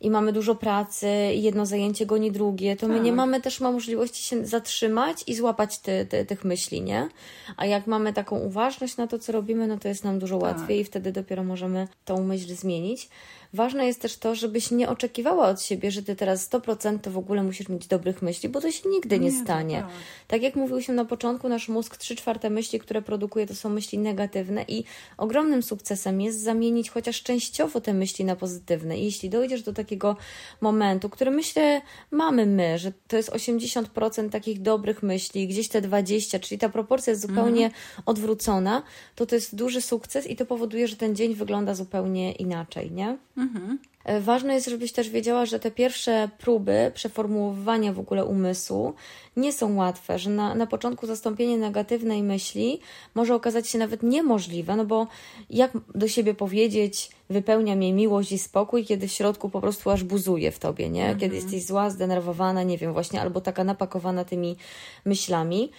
i 0.01 0.11
mamy 0.11 0.33
dużo 0.33 0.55
pracy 0.55 1.09
i 1.35 1.43
jedno 1.43 1.67
zajęcie 1.67 2.07
goni 2.07 2.33
drugie, 2.33 2.77
to 2.77 2.87
tak. 2.87 2.97
my 2.97 3.01
nie 3.01 3.11
tak. 3.11 3.17
mamy 3.17 3.41
też 3.41 3.61
możliwości 3.61 4.23
się 4.23 4.47
zatrzymać 4.47 5.25
i 5.27 5.35
złapać 5.35 5.79
te, 5.79 6.07
te, 6.07 6.25
tych 6.25 6.45
myśli, 6.45 6.83
nie? 6.83 7.09
A 7.57 7.67
jak 7.67 7.87
mamy 7.87 8.13
taką 8.13 8.39
uważność 8.39 8.97
na 8.97 9.07
to, 9.07 9.19
co 9.19 9.33
robimy, 9.33 9.67
no 9.67 9.79
to 9.79 9.89
jest 9.89 10.05
nam 10.05 10.19
dużo 10.19 10.39
tak. 10.39 10.43
łatwiej 10.43 10.81
i 10.81 10.85
wtedy 10.85 11.13
dopiero 11.13 11.45
możemy 11.45 11.89
tą 12.05 12.25
myśl 12.25 12.55
zmienić. 12.55 13.09
Ważne 13.55 13.87
jest 13.87 14.01
też 14.01 14.17
to, 14.17 14.35
żebyś 14.35 14.71
nie 14.71 14.89
oczekiwała 14.89 15.49
od 15.49 15.63
siebie, 15.63 15.91
że 15.91 16.03
ty 16.03 16.17
teraz 16.17 16.51
100% 16.51 16.99
to 16.99 17.11
w 17.11 17.19
ogóle 17.19 17.43
musisz 17.43 17.69
mieć 17.69 17.87
dobrych 17.87 18.23
myśli, 18.23 18.49
bo 18.49 18.61
to 18.61 18.71
się 18.71 18.89
nigdy 18.89 19.19
nie, 19.19 19.31
nie 19.31 19.43
stanie. 19.43 19.77
Tak. 19.77 19.91
tak 20.29 20.43
jak 20.43 20.57
mówiłyśmy 20.57 20.95
na 20.95 21.05
początku, 21.05 21.49
nasz 21.49 21.69
mózg 21.69 21.97
3 21.97 22.17
czwarte 22.17 22.51
myśli, 22.51 22.79
które 22.79 23.03
produkuje, 23.03 23.47
to 23.47 23.55
są 23.55 23.69
myśli 23.69 23.99
negatywne 23.99 24.65
i 24.69 24.85
ogromnym 25.17 25.63
sukcesem 25.63 26.21
jest 26.21 26.43
zamienić 26.43 26.91
chociaż 26.91 27.23
częściowo 27.23 27.81
te 27.81 27.95
myśli 27.95 28.25
na 28.25 28.37
pozytywne. 28.37 28.99
I 28.99 29.05
jeśli 29.05 29.31
dojdziesz 29.31 29.63
do 29.63 29.73
takiego 29.73 30.17
momentu, 30.61 31.11
który 31.11 31.31
myślę 31.31 31.83
mamy 32.11 32.47
my, 32.47 32.79
że 32.79 32.93
to 33.09 33.17
jest 33.17 33.31
80% 33.31 34.31
takich 34.31 34.63
dobrych 34.63 35.03
myśli, 35.03 35.49
gdzieś 35.49 35.69
te 35.69 35.81
20, 35.81 36.39
czyli 36.39 36.59
ta 36.59 36.69
proporcja 36.69 37.11
jest 37.11 37.23
zupełnie 37.23 37.65
mhm. 37.65 38.03
odwrócona, 38.07 38.83
to 39.15 39.27
to 39.27 39.35
jest 39.35 39.55
duży 39.55 39.81
sukces 39.81 40.27
i 40.27 40.37
to 40.37 40.47
powoduje, 40.47 40.89
że 40.89 40.97
ten 40.97 41.17
dzień 41.17 41.35
wygląda 41.35 41.75
zupełnie 41.75 42.33
inaczej, 42.33 42.91
nie? 42.91 43.19
Mhm. 43.45 43.79
Ważne 44.21 44.55
jest, 44.55 44.69
żebyś 44.69 44.93
też 44.93 45.11
wiedziała, 45.11 45.47
że 45.47 45.61
te 45.61 45.71
pierwsze 45.71 46.29
próby 46.39 46.93
przeformułowania 46.95 47.93
w 47.93 47.99
ogóle 47.99 48.25
umysłu 48.25 48.95
nie 49.37 49.53
są 49.53 49.77
łatwe, 49.77 50.19
że 50.19 50.31
na, 50.31 50.55
na 50.55 50.67
początku 50.67 51.07
zastąpienie 51.07 51.59
negatywnej 51.59 52.23
myśli 52.23 52.81
może 53.15 53.35
okazać 53.35 53.69
się 53.69 53.79
nawet 53.79 54.03
niemożliwe, 54.03 54.77
no 54.77 54.85
bo 54.85 55.07
jak 55.51 55.73
do 55.95 56.09
siebie 56.09 56.35
powiedzieć, 56.35 57.11
wypełnia 57.31 57.77
mnie 57.77 57.93
miłość 57.93 58.33
i 58.33 58.39
spokój, 58.39 58.85
kiedy 58.85 59.09
w 59.09 59.13
środku 59.13 59.51
po 59.51 59.61
prostu 59.61 59.91
aż 59.91 60.05
buzuje 60.05 60.53
w 60.53 60.59
tobie, 60.59 60.89
nie? 60.91 61.07
Kiedy 61.09 61.37
mhm. 61.37 61.43
jesteś 61.43 61.65
zła, 61.65 61.91
zdenerwowana, 61.91 62.63
nie 62.63 62.79
wiem, 62.79 62.93
właśnie, 62.93 63.21
albo 63.21 63.41
taka 63.41 63.65
napakowana 63.65 64.25
tymi 64.25 64.57
myślami. 65.05 65.71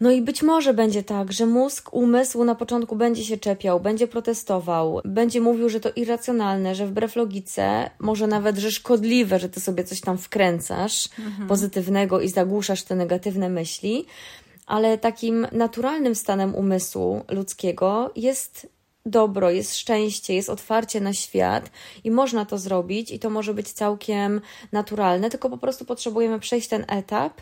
No 0.00 0.10
i 0.10 0.22
być 0.22 0.42
może 0.42 0.74
będzie 0.74 1.02
tak, 1.02 1.32
że 1.32 1.46
mózg, 1.46 1.92
umysł 1.92 2.44
na 2.44 2.54
początku 2.54 2.96
będzie 2.96 3.24
się 3.24 3.36
czepiał, 3.36 3.80
będzie 3.80 4.08
protestował, 4.08 5.00
będzie 5.04 5.40
mówił, 5.40 5.68
że 5.68 5.80
to 5.80 5.90
irracjonalne, 5.96 6.74
że 6.74 6.86
wbrew 6.86 7.16
logice, 7.16 7.90
może 7.98 8.26
nawet, 8.26 8.58
że 8.58 8.70
szkodliwe, 8.70 9.38
że 9.38 9.48
ty 9.48 9.60
sobie 9.60 9.84
coś 9.84 10.00
tam 10.00 10.18
wkręcasz 10.18 11.08
mhm. 11.18 11.48
pozytywnego 11.48 12.20
i 12.20 12.28
zagłuszasz 12.28 12.82
te 12.82 12.94
negatywne 12.94 13.48
myśli, 13.48 14.06
ale 14.66 14.98
takim 14.98 15.46
naturalnym 15.52 16.14
stanem 16.14 16.54
umysłu 16.54 17.24
ludzkiego 17.28 18.10
jest 18.16 18.68
dobro, 19.06 19.50
jest 19.50 19.76
szczęście, 19.76 20.34
jest 20.34 20.48
otwarcie 20.48 21.00
na 21.00 21.12
świat 21.12 21.70
i 22.04 22.10
można 22.10 22.44
to 22.44 22.58
zrobić 22.58 23.10
i 23.10 23.18
to 23.18 23.30
może 23.30 23.54
być 23.54 23.72
całkiem 23.72 24.40
naturalne, 24.72 25.30
tylko 25.30 25.50
po 25.50 25.58
prostu 25.58 25.84
potrzebujemy 25.84 26.38
przejść 26.38 26.68
ten 26.68 26.84
etap 26.88 27.40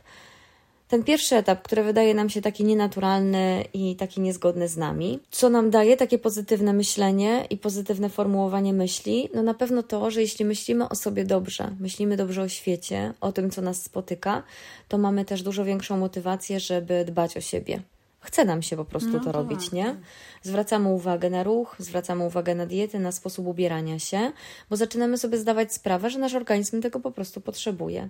ten 0.89 1.05
pierwszy 1.05 1.37
etap, 1.37 1.63
który 1.63 1.83
wydaje 1.83 2.15
nam 2.15 2.31
się 2.31 2.43
taki 2.43 2.65
nienaturalny 2.65 3.65
i 3.75 3.97
taki 3.97 4.21
niezgodny 4.21 4.69
z 4.69 4.77
nami, 4.77 5.21
co 5.31 5.49
nam 5.49 5.71
daje 5.71 5.97
takie 5.97 6.19
pozytywne 6.19 6.73
myślenie 6.73 7.47
i 7.51 7.57
pozytywne 7.57 8.09
formułowanie 8.09 8.73
myśli, 8.73 9.29
no 9.35 9.43
na 9.43 9.55
pewno 9.55 9.83
to, 9.83 10.11
że 10.11 10.21
jeśli 10.21 10.45
myślimy 10.45 10.89
o 10.89 10.95
sobie 10.95 11.25
dobrze, 11.25 11.71
myślimy 11.81 12.17
dobrze 12.17 12.43
o 12.43 12.49
świecie, 12.49 13.15
o 13.21 13.33
tym, 13.33 13.51
co 13.51 13.63
nas 13.63 13.83
spotyka, 13.83 14.43
to 14.89 14.99
mamy 14.99 15.25
też 15.25 15.43
dużo 15.43 15.65
większą 15.65 15.99
motywację, 15.99 16.61
żeby 16.61 17.05
dbać 17.05 17.37
o 17.37 17.41
siebie. 17.41 17.83
Chce 18.21 18.45
nam 18.45 18.63
się 18.63 18.77
po 18.77 18.85
prostu 18.85 19.11
no 19.11 19.19
to 19.19 19.25
tak. 19.25 19.35
robić, 19.35 19.73
nie? 19.73 19.97
Zwracamy 20.43 20.89
uwagę 20.89 21.31
na 21.31 21.43
ruch, 21.43 21.77
zwracamy 21.79 22.25
uwagę 22.25 22.55
na 22.55 22.67
dietę, 22.67 22.99
na 22.99 23.13
sposób 23.13 23.47
ubierania 23.47 23.99
się, 23.99 24.33
bo 24.71 24.77
zaczynamy 24.77 25.19
sobie 25.19 25.39
zdawać 25.39 25.73
sprawę, 25.73 26.11
że 26.11 26.19
nasz 26.19 26.35
organizm 26.35 26.83
tego 26.83 27.01
po 27.01 27.11
prostu 27.11 27.41
potrzebuje 27.41 28.09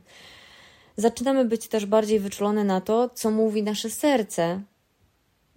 zaczynamy 0.99 1.45
być 1.45 1.69
też 1.69 1.87
bardziej 1.87 2.21
wyczulone 2.21 2.65
na 2.65 2.81
to, 2.81 3.09
co 3.15 3.31
mówi 3.31 3.63
nasze 3.63 3.91
serce. 3.91 4.63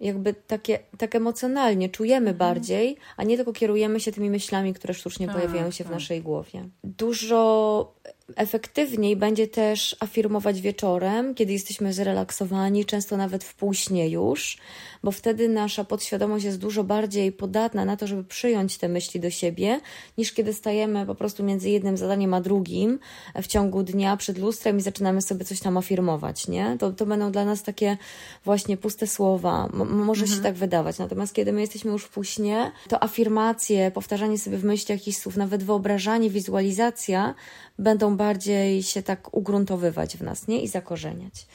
Jakby 0.00 0.34
takie, 0.34 0.78
tak 0.98 1.14
emocjonalnie 1.14 1.88
czujemy 1.88 2.30
mhm. 2.30 2.36
bardziej, 2.36 2.96
a 3.16 3.24
nie 3.24 3.36
tylko 3.36 3.52
kierujemy 3.52 4.00
się 4.00 4.12
tymi 4.12 4.30
myślami, 4.30 4.74
które 4.74 4.94
sztucznie 4.94 5.26
tak, 5.26 5.36
pojawiają 5.36 5.70
się 5.70 5.84
tak. 5.84 5.92
w 5.92 5.94
naszej 5.94 6.22
głowie. 6.22 6.68
Dużo 6.84 7.94
efektywniej 8.36 9.16
będzie 9.16 9.48
też 9.48 9.96
afirmować 10.00 10.60
wieczorem, 10.60 11.34
kiedy 11.34 11.52
jesteśmy 11.52 11.92
zrelaksowani, 11.92 12.84
często 12.84 13.16
nawet 13.16 13.44
w 13.44 13.54
półśnie 13.54 14.08
już, 14.08 14.58
bo 15.02 15.12
wtedy 15.12 15.48
nasza 15.48 15.84
podświadomość 15.84 16.44
jest 16.44 16.58
dużo 16.58 16.84
bardziej 16.84 17.32
podatna 17.32 17.84
na 17.84 17.96
to, 17.96 18.06
żeby 18.06 18.24
przyjąć 18.24 18.78
te 18.78 18.88
myśli 18.88 19.20
do 19.20 19.30
siebie, 19.30 19.80
niż 20.18 20.32
kiedy 20.32 20.52
stajemy 20.52 21.06
po 21.06 21.14
prostu 21.14 21.44
między 21.44 21.70
jednym 21.70 21.96
zadaniem 21.96 22.34
a 22.34 22.40
drugim 22.40 22.98
w 23.42 23.46
ciągu 23.46 23.82
dnia 23.82 24.16
przed 24.16 24.38
lustrem 24.38 24.78
i 24.78 24.80
zaczynamy 24.80 25.22
sobie 25.22 25.44
coś 25.44 25.60
tam 25.60 25.76
afirmować, 25.76 26.48
nie? 26.48 26.76
To, 26.78 26.92
to 26.92 27.06
będą 27.06 27.32
dla 27.32 27.44
nas 27.44 27.62
takie 27.62 27.96
właśnie 28.44 28.76
puste 28.76 29.06
słowa. 29.06 29.68
M 29.72 29.88
może 29.88 30.22
mhm. 30.22 30.38
się 30.38 30.42
tak 30.42 30.54
wydawać. 30.54 30.98
Natomiast 30.98 31.34
kiedy 31.34 31.52
my 31.52 31.60
jesteśmy 31.60 31.92
już 31.92 32.04
w 32.04 32.08
półśnie, 32.08 32.72
to 32.88 33.02
afirmacje, 33.02 33.90
powtarzanie 33.90 34.38
sobie 34.38 34.58
w 34.58 34.64
myśli 34.64 34.92
jakichś 34.92 35.18
słów, 35.18 35.36
nawet 35.36 35.62
wyobrażanie, 35.62 36.30
wizualizacja 36.30 37.34
będą 37.78 38.16
bardziej 38.16 38.82
się 38.82 39.02
tak 39.02 39.34
ugruntowywać 39.34 40.16
w 40.16 40.22
nas, 40.22 40.48
nie? 40.48 40.62
I 40.62 40.68
zakorzeniać. 40.68 41.46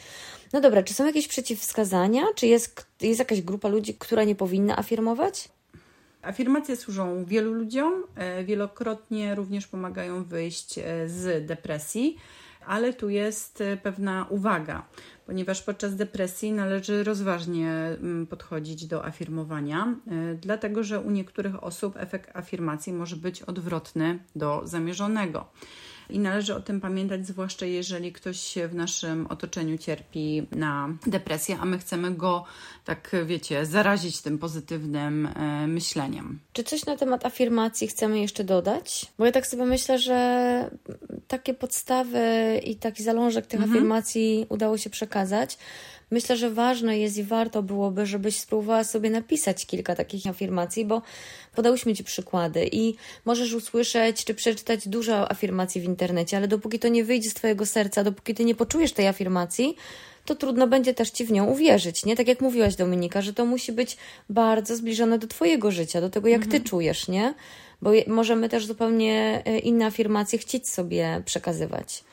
No 0.53 0.61
dobra, 0.61 0.83
czy 0.83 0.93
są 0.93 1.05
jakieś 1.05 1.27
przeciwwskazania? 1.27 2.23
Czy 2.35 2.47
jest, 2.47 2.85
jest 3.01 3.19
jakaś 3.19 3.41
grupa 3.41 3.67
ludzi, 3.67 3.93
która 3.93 4.23
nie 4.23 4.35
powinna 4.35 4.79
afirmować? 4.79 5.49
Afirmacje 6.21 6.75
służą 6.75 7.25
wielu 7.25 7.53
ludziom, 7.53 8.03
e, 8.15 8.43
wielokrotnie 8.43 9.35
również 9.35 9.67
pomagają 9.67 10.23
wyjść 10.23 10.77
e, 10.77 10.83
z 11.09 11.45
depresji, 11.45 12.17
ale 12.65 12.93
tu 12.93 13.09
jest 13.09 13.61
e, 13.61 13.77
pewna 13.77 14.25
uwaga, 14.29 14.85
ponieważ 15.25 15.61
podczas 15.61 15.95
depresji 15.95 16.51
należy 16.51 17.03
rozważnie 17.03 17.71
mm, 17.71 18.27
podchodzić 18.27 18.85
do 18.85 19.05
afirmowania, 19.05 19.95
dlatego 20.41 20.83
że 20.83 20.99
u 20.99 21.11
niektórych 21.11 21.63
osób 21.63 21.97
efekt 21.97 22.35
afirmacji 22.35 22.93
może 22.93 23.15
być 23.15 23.43
odwrotny 23.43 24.19
do 24.35 24.61
zamierzonego 24.63 25.45
i 26.09 26.19
należy 26.19 26.55
o 26.55 26.59
tym 26.59 26.81
pamiętać, 26.81 27.27
zwłaszcza 27.27 27.65
jeżeli 27.65 28.13
ktoś 28.13 28.55
w 28.69 28.75
naszym 28.75 29.27
otoczeniu 29.27 29.77
cierpi 29.77 30.47
na 30.51 30.89
depresję, 31.07 31.57
a 31.61 31.65
my 31.65 31.77
chcemy 31.77 32.11
go, 32.11 32.43
tak 32.85 33.15
wiecie, 33.25 33.65
zarazić 33.65 34.21
tym 34.21 34.37
pozytywnym 34.37 35.25
e, 35.25 35.67
myśleniem. 35.67 36.39
Czy 36.53 36.63
coś 36.63 36.85
na 36.85 36.97
temat 36.97 37.25
afirmacji 37.25 37.87
chcemy 37.87 38.19
jeszcze 38.19 38.43
dodać? 38.43 39.05
Bo 39.17 39.25
ja 39.25 39.31
tak 39.31 39.47
sobie 39.47 39.65
myślę, 39.65 39.99
że 39.99 40.69
takie 41.27 41.53
podstawy 41.53 42.21
i 42.63 42.75
taki 42.75 43.03
zalążek 43.03 43.47
tych 43.47 43.59
mhm. 43.59 43.71
afirmacji 43.71 44.45
udało 44.49 44.77
się 44.77 44.89
przekazać. 44.89 45.57
Myślę, 46.11 46.37
że 46.37 46.49
ważne 46.49 46.99
jest 46.99 47.17
i 47.17 47.23
warto 47.23 47.63
byłoby, 47.63 48.05
żebyś 48.05 48.39
spróbowała 48.39 48.83
sobie 48.83 49.09
napisać 49.09 49.65
kilka 49.65 49.95
takich 49.95 50.27
afirmacji, 50.27 50.85
bo 50.85 51.01
podałyśmy 51.55 51.95
Ci 51.95 52.03
przykłady 52.03 52.69
i 52.71 52.95
możesz 53.25 53.53
usłyszeć 53.53 54.25
czy 54.25 54.33
przeczytać 54.33 54.87
dużo 54.87 55.31
afirmacji 55.31 55.81
w 55.81 55.83
internecie, 55.83 56.37
ale 56.37 56.47
dopóki 56.47 56.79
to 56.79 56.87
nie 56.87 57.03
wyjdzie 57.03 57.29
z 57.29 57.33
Twojego 57.33 57.65
serca, 57.65 58.03
dopóki 58.03 58.35
Ty 58.35 58.45
nie 58.45 58.55
poczujesz 58.55 58.93
tej 58.93 59.07
afirmacji, 59.07 59.75
to 60.25 60.35
trudno 60.35 60.67
będzie 60.67 60.93
też 60.93 61.09
ci 61.09 61.25
w 61.25 61.31
nią 61.31 61.45
uwierzyć, 61.45 62.05
nie? 62.05 62.15
Tak 62.15 62.27
jak 62.27 62.41
mówiłaś 62.41 62.75
Dominika, 62.75 63.21
że 63.21 63.33
to 63.33 63.45
musi 63.45 63.71
być 63.71 63.97
bardzo 64.29 64.75
zbliżone 64.75 65.19
do 65.19 65.27
twojego 65.27 65.71
życia, 65.71 66.01
do 66.01 66.09
tego 66.09 66.27
jak 66.27 66.45
ty 66.45 66.61
czujesz, 66.61 67.07
nie? 67.07 67.33
Bo 67.81 67.93
je, 67.93 68.03
możemy 68.07 68.49
też 68.49 68.65
zupełnie 68.65 69.43
e, 69.45 69.59
inne 69.59 69.85
afirmacje 69.85 70.39
chcieć 70.39 70.69
sobie 70.69 71.21
przekazywać. 71.25 72.03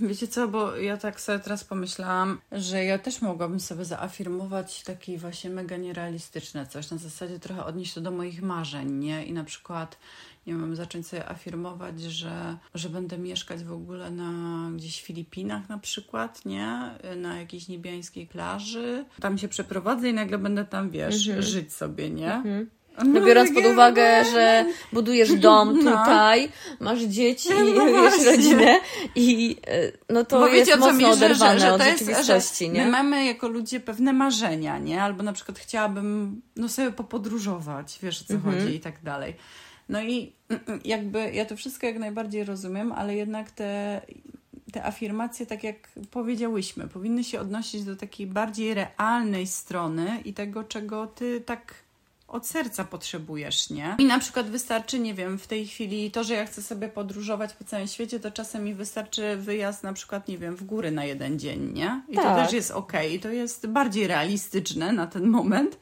Wiecie 0.00 0.28
co, 0.28 0.48
bo 0.48 0.76
ja 0.76 0.96
tak 0.96 1.20
sobie 1.20 1.38
teraz 1.38 1.64
pomyślałam, 1.64 2.38
że 2.52 2.84
ja 2.84 2.98
też 2.98 3.22
mogłabym 3.22 3.60
sobie 3.60 3.84
zaafirmować 3.84 4.82
takie 4.82 5.18
właśnie 5.18 5.50
mega 5.50 5.76
nierealistyczne 5.76 6.66
coś, 6.66 6.90
na 6.90 6.98
zasadzie 6.98 7.38
trochę 7.38 7.64
odnieść 7.64 7.94
to 7.94 8.00
do 8.00 8.10
moich 8.10 8.42
marzeń, 8.42 8.90
nie? 8.90 9.24
I 9.24 9.32
na 9.32 9.44
przykład, 9.44 9.98
nie 10.46 10.52
wiem, 10.52 10.76
zacząć 10.76 11.06
sobie 11.06 11.28
afirmować, 11.28 12.00
że, 12.00 12.56
że 12.74 12.88
będę 12.88 13.18
mieszkać 13.18 13.64
w 13.64 13.72
ogóle 13.72 14.10
na 14.10 14.70
gdzieś 14.76 15.02
Filipinach 15.02 15.68
na 15.68 15.78
przykład, 15.78 16.44
nie? 16.44 16.90
Na 17.16 17.38
jakiejś 17.38 17.68
niebiańskiej 17.68 18.26
plaży. 18.26 19.04
Tam 19.20 19.38
się 19.38 19.48
przeprowadzę 19.48 20.08
i 20.08 20.14
nagle 20.14 20.38
będę 20.38 20.64
tam, 20.64 20.90
wiesz, 20.90 21.14
żyć 21.38 21.72
sobie, 21.72 22.10
nie? 22.10 22.42
No, 23.04 23.20
biorąc 23.20 23.54
pod 23.54 23.64
uwagę, 23.66 24.24
że 24.32 24.64
budujesz 24.92 25.34
dom 25.34 25.78
No. 25.84 25.90
tutaj, 25.90 26.48
masz 26.80 27.02
dzieci, 27.02 27.48
No 27.76 27.84
wiesz, 27.86 27.92
właśnie. 27.94 28.24
rodzinę 28.30 28.80
i 29.14 29.56
e, 29.66 29.92
no 30.12 30.24
to 30.24 30.38
Bo 30.38 30.46
jest 30.46 30.70
wiecie, 30.70 30.80
o 30.80 30.84
co 30.86 30.92
mocno 30.92 30.98
mi, 30.98 31.04
że, 31.04 31.10
oderwane 31.26 31.60
że, 31.60 31.66
że 31.66 31.72
od 31.72 31.80
to 31.80 31.86
jest, 31.86 31.98
rzeczywistości, 31.98 32.66
że 32.66 32.72
nie? 32.72 32.84
My 32.84 32.90
mamy 32.90 33.24
jako 33.24 33.48
ludzie 33.48 33.80
pewne 33.80 34.12
marzenia, 34.12 34.78
nie? 34.78 35.02
Albo 35.02 35.22
na 35.22 35.32
przykład 35.32 35.58
chciałabym 35.58 36.40
no 36.56 36.68
sobie 36.68 36.90
popodróżować, 36.92 37.98
wiesz 38.02 38.22
o 38.22 38.24
co 38.24 38.34
Mhm. 38.34 38.58
chodzi 38.60 38.74
i 38.76 38.80
tak 38.80 39.02
dalej. 39.02 39.34
No 39.88 40.02
i 40.02 40.32
jakby 40.84 41.30
ja 41.32 41.44
to 41.44 41.56
wszystko 41.56 41.86
jak 41.86 41.98
najbardziej 41.98 42.44
rozumiem, 42.44 42.92
ale 42.92 43.14
jednak 43.14 43.50
te, 43.50 44.00
te 44.72 44.84
afirmacje, 44.86 45.46
tak 45.46 45.64
jak 45.64 45.76
powiedziałyśmy, 46.10 46.88
powinny 46.88 47.24
się 47.24 47.40
odnosić 47.40 47.84
do 47.84 47.96
takiej 47.96 48.26
bardziej 48.26 48.74
realnej 48.74 49.46
strony 49.46 50.20
i 50.24 50.34
tego, 50.34 50.64
czego 50.64 51.06
ty 51.06 51.40
tak 51.40 51.74
od 52.28 52.46
serca 52.46 52.84
potrzebujesz, 52.84 53.70
nie? 53.70 53.94
I 53.98 54.04
na 54.04 54.18
przykład 54.18 54.50
wystarczy, 54.50 54.98
nie 54.98 55.14
wiem, 55.14 55.38
w 55.38 55.46
tej 55.46 55.66
chwili 55.66 56.10
to, 56.10 56.24
że 56.24 56.34
ja 56.34 56.46
chcę 56.46 56.62
sobie 56.62 56.88
podróżować 56.88 57.54
po 57.54 57.64
całym 57.64 57.86
świecie, 57.86 58.20
to 58.20 58.30
czasem 58.30 58.64
mi 58.64 58.74
wystarczy 58.74 59.36
wyjazd 59.36 59.82
na 59.82 59.92
przykład, 59.92 60.28
nie 60.28 60.38
wiem, 60.38 60.56
w 60.56 60.64
góry 60.64 60.90
na 60.90 61.04
jeden 61.04 61.38
dzień, 61.38 61.72
nie? 61.72 62.02
I 62.08 62.14
to 62.16 62.22
Tak. 62.22 62.44
też 62.44 62.52
jest 62.52 62.70
okej. 62.70 63.14
I 63.14 63.20
to 63.20 63.28
jest 63.30 63.66
bardziej 63.66 64.06
realistyczne 64.06 64.92
na 64.92 65.06
ten 65.06 65.26
moment, 65.26 65.78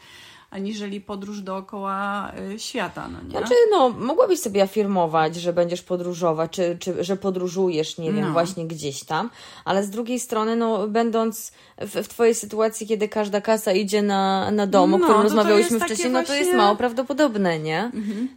aniżeli 0.51 1.01
podróż 1.01 1.41
dookoła 1.41 2.33
y, 2.55 2.59
świata, 2.59 3.09
no 3.09 3.19
nie? 3.25 3.31
Znaczy, 3.31 3.55
no, 3.71 3.89
mogłabyś 3.91 4.41
sobie 4.41 4.63
afirmować, 4.63 5.37
że 5.37 5.53
będziesz 5.53 5.83
podróżować, 5.83 6.51
czy, 6.51 6.77
czy 6.81 7.05
że 7.05 7.17
podróżujesz, 7.17 7.99
nie 7.99 8.13
wiem, 8.13 8.25
No. 8.27 8.33
właśnie 8.33 8.67
gdzieś 8.67 9.05
tam, 9.05 9.31
ale 9.65 9.85
z 9.85 9.91
drugiej 9.91 10.21
strony, 10.21 10.57
no, 10.57 10.89
będąc 10.89 11.53
w, 11.81 12.03
w 12.05 12.09
Twojej 12.09 12.35
sytuacji, 12.35 12.87
kiedy 12.87 13.09
każda 13.09 13.41
kasa 13.41 13.73
idzie 13.73 14.03
na, 14.03 14.51
na 14.51 14.67
dom, 14.67 14.95
o 14.95 14.99
No, 14.99 15.05
którym 15.05 15.23
to 15.23 15.29
to 15.29 15.35
rozmawiałyśmy 15.35 15.81
wcześniej, 15.81 16.11
no 16.11 16.19
to 16.19 16.19
jest 16.23 16.29
właśnie- 16.29 16.47
Mhm. 16.47 16.65
mało 16.65 16.77
prawdopodobne, 16.77 17.59
nie? 17.59 17.91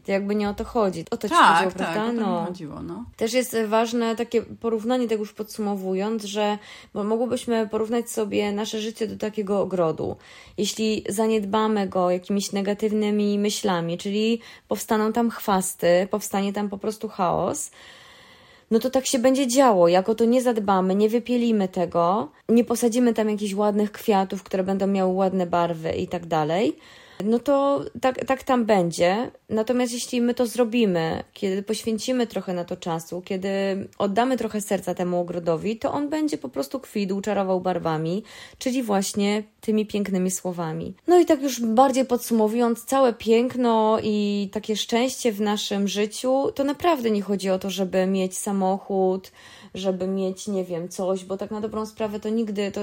To 0.06 0.12
jakby 0.12 0.36
nie 0.36 0.50
o 0.50 0.54
to 0.54 0.64
chodzi. 0.64 1.06
O 1.12 1.18
to 1.18 1.28
Ci 1.30 1.36
tak, 1.36 1.54
chodziło, 1.56 1.72
tak, 1.72 1.94
prawda? 1.94 2.04
o 2.04 2.08
to 2.26 2.30
no. 2.32 2.46
chodziło, 2.46 2.82
no. 2.84 3.06
Też 3.18 3.34
jest 3.34 3.58
ważne 3.68 4.16
takie 4.16 4.42
porównanie, 4.42 5.08
tak 5.08 5.20
już 5.20 5.34
podsumowując, 5.34 6.24
że 6.24 6.58
mogłybyśmy 6.94 7.68
porównać 7.68 8.10
sobie 8.12 8.52
nasze 8.52 8.82
życie 8.82 9.08
do 9.08 9.18
takiego 9.18 9.62
ogrodu. 9.62 10.16
Jeśli 10.58 11.04
zaniedbamy 11.10 11.88
go 11.88 11.99
jakimiś 12.10 12.52
negatywnymi 12.52 13.40
myślami, 13.40 13.98
czyli 13.98 14.42
powstaną 14.68 15.14
tam 15.14 15.30
chwasty, 15.30 16.08
powstanie 16.12 16.54
tam 16.54 16.70
po 16.70 16.78
prostu 16.78 17.08
chaos, 17.08 17.72
no 18.72 18.80
to 18.80 18.90
tak 18.90 19.06
się 19.06 19.20
będzie 19.20 19.48
działo. 19.48 19.88
Jak 19.88 20.10
o 20.10 20.16
to 20.16 20.26
nie 20.26 20.42
zadbamy, 20.42 20.96
nie 20.96 21.10
wypielimy 21.10 21.68
tego, 21.68 22.30
nie 22.50 22.64
posadzimy 22.64 23.14
tam 23.14 23.30
jakichś 23.30 23.54
ładnych 23.54 23.92
kwiatów, 23.92 24.44
które 24.44 24.64
będą 24.64 24.88
miały 24.88 25.14
ładne 25.14 25.46
barwy 25.46 25.92
i 25.92 26.08
tak 26.08 26.26
dalej, 26.26 26.76
no 27.24 27.40
to 27.40 27.86
tak, 28.02 28.26
tak 28.26 28.44
tam 28.44 28.66
będzie. 28.66 29.32
Natomiast 29.50 29.94
jeśli 29.94 30.22
my 30.22 30.34
to 30.34 30.48
zrobimy, 30.48 31.24
kiedy 31.34 31.64
poświęcimy 31.64 32.28
trochę 32.28 32.54
na 32.54 32.66
to 32.66 32.78
czasu, 32.78 33.22
kiedy 33.22 33.50
oddamy 33.98 34.38
trochę 34.38 34.62
serca 34.62 34.94
temu 34.94 35.20
ogrodowi, 35.20 35.78
to 35.78 35.92
on 35.92 36.10
będzie 36.10 36.38
po 36.38 36.50
prostu 36.50 36.80
kwitł, 36.80 37.22
czarował 37.22 37.62
barwami, 37.62 38.24
czyli 38.58 38.84
właśnie 38.84 39.44
tymi 39.62 39.86
pięknymi 39.86 40.32
słowami. 40.32 40.94
No 41.08 41.20
i 41.20 41.26
tak 41.26 41.42
już 41.42 41.62
bardziej 41.62 42.06
podsumowując, 42.06 42.86
całe 42.86 43.14
piękno 43.14 43.98
i 44.04 44.50
takie 44.52 44.76
szczęście 44.76 45.32
w 45.32 45.42
naszym 45.42 45.88
życiu, 45.88 46.52
to 46.56 46.64
naprawdę 46.64 47.12
nie 47.12 47.22
chodzi 47.22 47.50
o 47.50 47.60
to, 47.60 47.70
żeby 47.70 48.06
mieć 48.06 48.38
samochód, 48.38 49.32
żeby 49.76 50.08
mieć, 50.08 50.48
nie 50.48 50.64
wiem, 50.66 50.90
coś, 50.90 51.26
bo 51.26 51.38
tak 51.38 51.52
na 51.52 51.62
dobrą 51.62 51.86
sprawę 51.86 52.20
to 52.20 52.30
nigdy, 52.30 52.72
to 52.72 52.82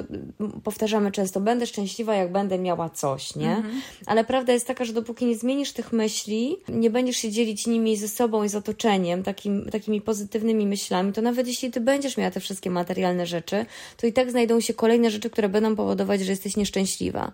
powtarzamy 0.65 1.13
często, 1.13 1.41
będę 1.41 1.67
szczęśliwa, 1.67 2.15
jak 2.15 2.33
będę 2.33 2.59
miała 2.59 2.91
coś, 2.91 3.37
nie? 3.37 3.63
Ale 4.07 4.25
prawda 4.25 4.53
jest 4.53 4.67
taka, 4.67 4.85
że 4.85 4.93
dopóki 4.93 5.27
nie 5.27 5.37
zmienisz 5.37 5.73
tych 5.73 5.93
myśli, 5.93 6.57
nie 6.69 6.91
będziesz 6.91 7.17
się 7.17 7.31
dzielić 7.31 7.67
nimi 7.67 7.97
ze 7.97 8.09
sobą 8.09 8.45
i 8.45 8.49
z 8.49 8.55
otoczeniem, 8.55 9.23
takim, 9.23 9.67
takimi 9.73 10.01
pozytywnymi 10.01 10.67
myślami, 10.67 11.13
to 11.13 11.23
nawet 11.23 11.47
jeśli 11.47 11.71
ty 11.71 11.81
będziesz 11.81 12.17
miała 12.17 12.31
te 12.31 12.41
wszystkie 12.41 12.71
materialne 12.71 13.27
rzeczy, 13.27 13.67
to 13.97 14.07
i 14.07 14.13
tak 14.13 14.31
znajdą 14.31 14.61
się 14.61 14.75
kolejne 14.75 15.11
rzeczy, 15.11 15.31
które 15.31 15.49
będą 15.49 15.77
powodować, 15.77 16.21
że 16.21 16.31
jesteś 16.31 16.57
nieszczęśliwa. 16.57 17.33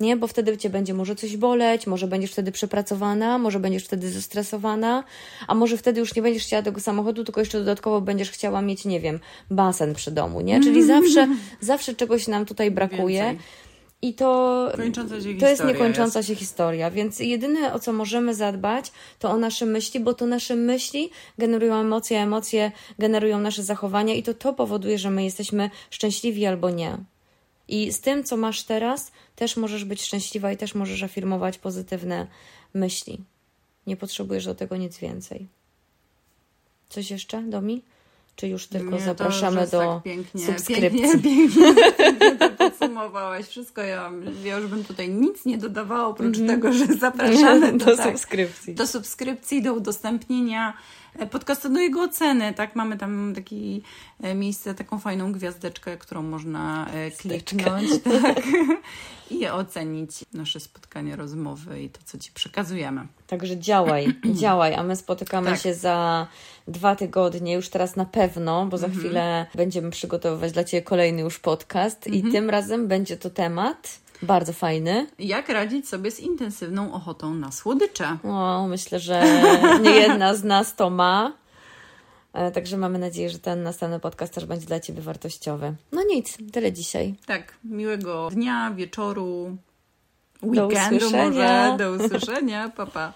Nie, 0.00 0.16
bo 0.16 0.26
wtedy 0.26 0.58
cię 0.58 0.70
będzie 0.70 0.94
może 0.94 1.16
coś 1.16 1.36
boleć, 1.36 1.86
może 1.86 2.06
będziesz 2.06 2.32
wtedy 2.32 2.52
przepracowana, 2.52 3.38
może 3.38 3.60
będziesz 3.60 3.84
wtedy 3.84 4.10
zestresowana, 4.10 5.04
a 5.46 5.54
może 5.54 5.76
wtedy 5.76 6.00
już 6.00 6.14
nie 6.14 6.22
będziesz 6.22 6.42
chciała 6.42 6.62
tego 6.62 6.80
samochodu, 6.80 7.24
tylko 7.24 7.40
jeszcze 7.40 7.58
dodatkowo 7.58 8.00
będziesz 8.00 8.30
chciała 8.30 8.62
mieć, 8.62 8.84
nie 8.84 8.97
wiem, 9.00 9.20
basen 9.50 9.94
przy 9.94 10.10
domu, 10.10 10.40
nie? 10.40 10.60
Czyli 10.60 10.86
zawsze, 10.86 11.28
zawsze 11.60 11.94
czegoś 11.94 12.28
nam 12.28 12.46
tutaj 12.46 12.70
brakuje. 12.70 13.22
Więcej. 13.22 13.46
I 14.02 14.14
to, 14.14 14.72
to 15.40 15.48
jest 15.48 15.64
niekończąca 15.64 16.22
się 16.22 16.34
historia, 16.34 16.90
więc 16.90 17.20
jedyne 17.20 17.72
o 17.72 17.78
co 17.78 17.92
możemy 17.92 18.34
zadbać, 18.34 18.92
to 19.18 19.30
o 19.30 19.36
nasze 19.36 19.66
myśli, 19.66 20.00
bo 20.00 20.14
to 20.14 20.26
nasze 20.26 20.56
myśli 20.56 21.10
generują 21.38 21.74
emocje, 21.74 22.20
a 22.20 22.22
emocje 22.22 22.72
generują 22.98 23.40
nasze 23.40 23.62
zachowania 23.62 24.14
i 24.14 24.22
to 24.22 24.34
to 24.34 24.52
powoduje, 24.52 24.98
że 24.98 25.10
my 25.10 25.24
jesteśmy 25.24 25.70
szczęśliwi 25.90 26.46
albo 26.46 26.70
nie. 26.70 26.98
I 27.68 27.92
z 27.92 28.00
tym, 28.00 28.24
co 28.24 28.36
masz 28.36 28.62
teraz, 28.62 29.12
też 29.36 29.56
możesz 29.56 29.84
być 29.84 30.02
szczęśliwa 30.02 30.52
i 30.52 30.56
też 30.56 30.74
możesz 30.74 31.02
afirmować 31.02 31.58
pozytywne 31.58 32.26
myśli. 32.74 33.18
Nie 33.86 33.96
potrzebujesz 33.96 34.44
do 34.44 34.54
tego 34.54 34.76
nic 34.76 34.98
więcej. 34.98 35.48
Coś 36.88 37.10
jeszcze, 37.10 37.42
Domi? 37.42 37.82
Czy 38.38 38.48
już 38.48 38.66
tylko 38.66 38.90
Nie, 38.90 39.00
zapraszamy 39.00 39.60
już 39.60 39.70
do 39.70 39.78
tak 39.78 40.02
pięknie, 40.02 40.46
subskrypcji? 40.46 41.00
Pięknie, 41.00 41.22
pięknie, 41.22 41.92
pięknie 42.18 42.48
podsumowałaś 42.50 43.46
wszystko. 43.46 43.82
Ja, 43.82 44.10
ja 44.44 44.58
już 44.58 44.66
bym 44.66 44.84
tutaj 44.84 45.08
nic 45.08 45.44
nie 45.44 45.58
dodawała, 45.58 46.06
oprócz 46.06 46.38
tego, 46.38 46.72
że 46.72 46.86
zapraszamy 46.86 47.72
do 47.78 47.84
do, 47.84 47.96
tak, 47.96 48.06
subskrypcji. 48.06 48.74
do 48.74 48.86
subskrypcji, 48.86 49.62
do 49.62 49.74
udostępnienia 49.74 50.74
e, 51.18 51.26
podcastu, 51.26 51.68
do 51.68 51.80
jego 51.80 52.02
oceny. 52.02 52.54
Tak, 52.54 52.76
mamy 52.76 52.98
tam 52.98 53.32
takie 53.34 53.56
miejsce, 54.34 54.74
taką 54.74 54.98
fajną 54.98 55.32
gwiazdeczkę, 55.32 55.96
którą 55.96 56.22
można 56.22 56.86
e, 56.90 57.10
kliknąć 57.10 57.90
tak, 58.22 58.42
i 59.30 59.48
ocenić 59.48 60.24
nasze 60.32 60.60
spotkanie, 60.60 61.16
rozmowy 61.16 61.82
i 61.82 61.90
to, 61.90 62.00
co 62.04 62.18
Ci 62.18 62.32
przekazujemy. 62.32 63.06
Także 63.26 63.58
działaj, 63.58 64.06
działaj, 64.42 64.74
a 64.74 64.82
my 64.82 64.96
spotykamy 64.96 65.50
Tak. 65.50 65.60
się 65.60 65.74
za 65.74 66.26
dwa 66.68 66.96
tygodnie, 66.96 67.54
już 67.54 67.68
teraz 67.68 67.96
na 67.96 68.04
pewno, 68.04 68.66
bo 68.66 68.78
za 68.78 68.86
Mhm. 68.86 69.04
chwilę 69.04 69.46
będziemy 69.54 69.90
przygotowywać 69.90 70.52
dla 70.52 70.64
Ciebie 70.64 70.82
kolejny 70.82 71.22
już 71.22 71.38
podcast 71.38 72.06
Mhm. 72.06 72.28
i 72.28 72.32
tym 72.32 72.50
razem 72.50 72.88
będzie 72.88 73.16
to 73.16 73.30
temat 73.30 73.98
bardzo 74.22 74.52
fajny. 74.52 75.06
Jak 75.18 75.48
radzić 75.48 75.88
sobie 75.88 76.10
z 76.10 76.20
intensywną 76.20 76.92
ochotą 76.92 77.34
na 77.34 77.52
słodycze? 77.52 78.16
O, 78.24 78.66
myślę, 78.68 78.98
że 79.00 79.22
nie 79.82 79.90
jedna 79.90 80.34
z 80.34 80.44
nas 80.44 80.74
to 80.74 80.90
ma. 80.90 81.32
E, 82.32 82.50
Także 82.50 82.76
mamy 82.76 82.98
nadzieję, 82.98 83.30
że 83.30 83.38
ten 83.38 83.62
następny 83.62 84.00
podcast 84.00 84.34
też 84.34 84.44
będzie 84.44 84.66
dla 84.66 84.80
Ciebie 84.80 85.02
wartościowy. 85.02 85.74
No 85.92 86.02
nic, 86.04 86.38
tyle 86.52 86.72
dzisiaj. 86.72 87.14
Tak, 87.26 87.54
miłego 87.64 88.28
dnia, 88.30 88.70
wieczoru, 88.76 89.56
Do 90.42 90.66
weekendu 90.66 90.96
usłyszenia. 90.96 91.70
może. 91.70 91.76
Do 91.78 92.04
usłyszenia. 92.04 92.68
Pa, 92.76 92.86
pa. 92.86 93.12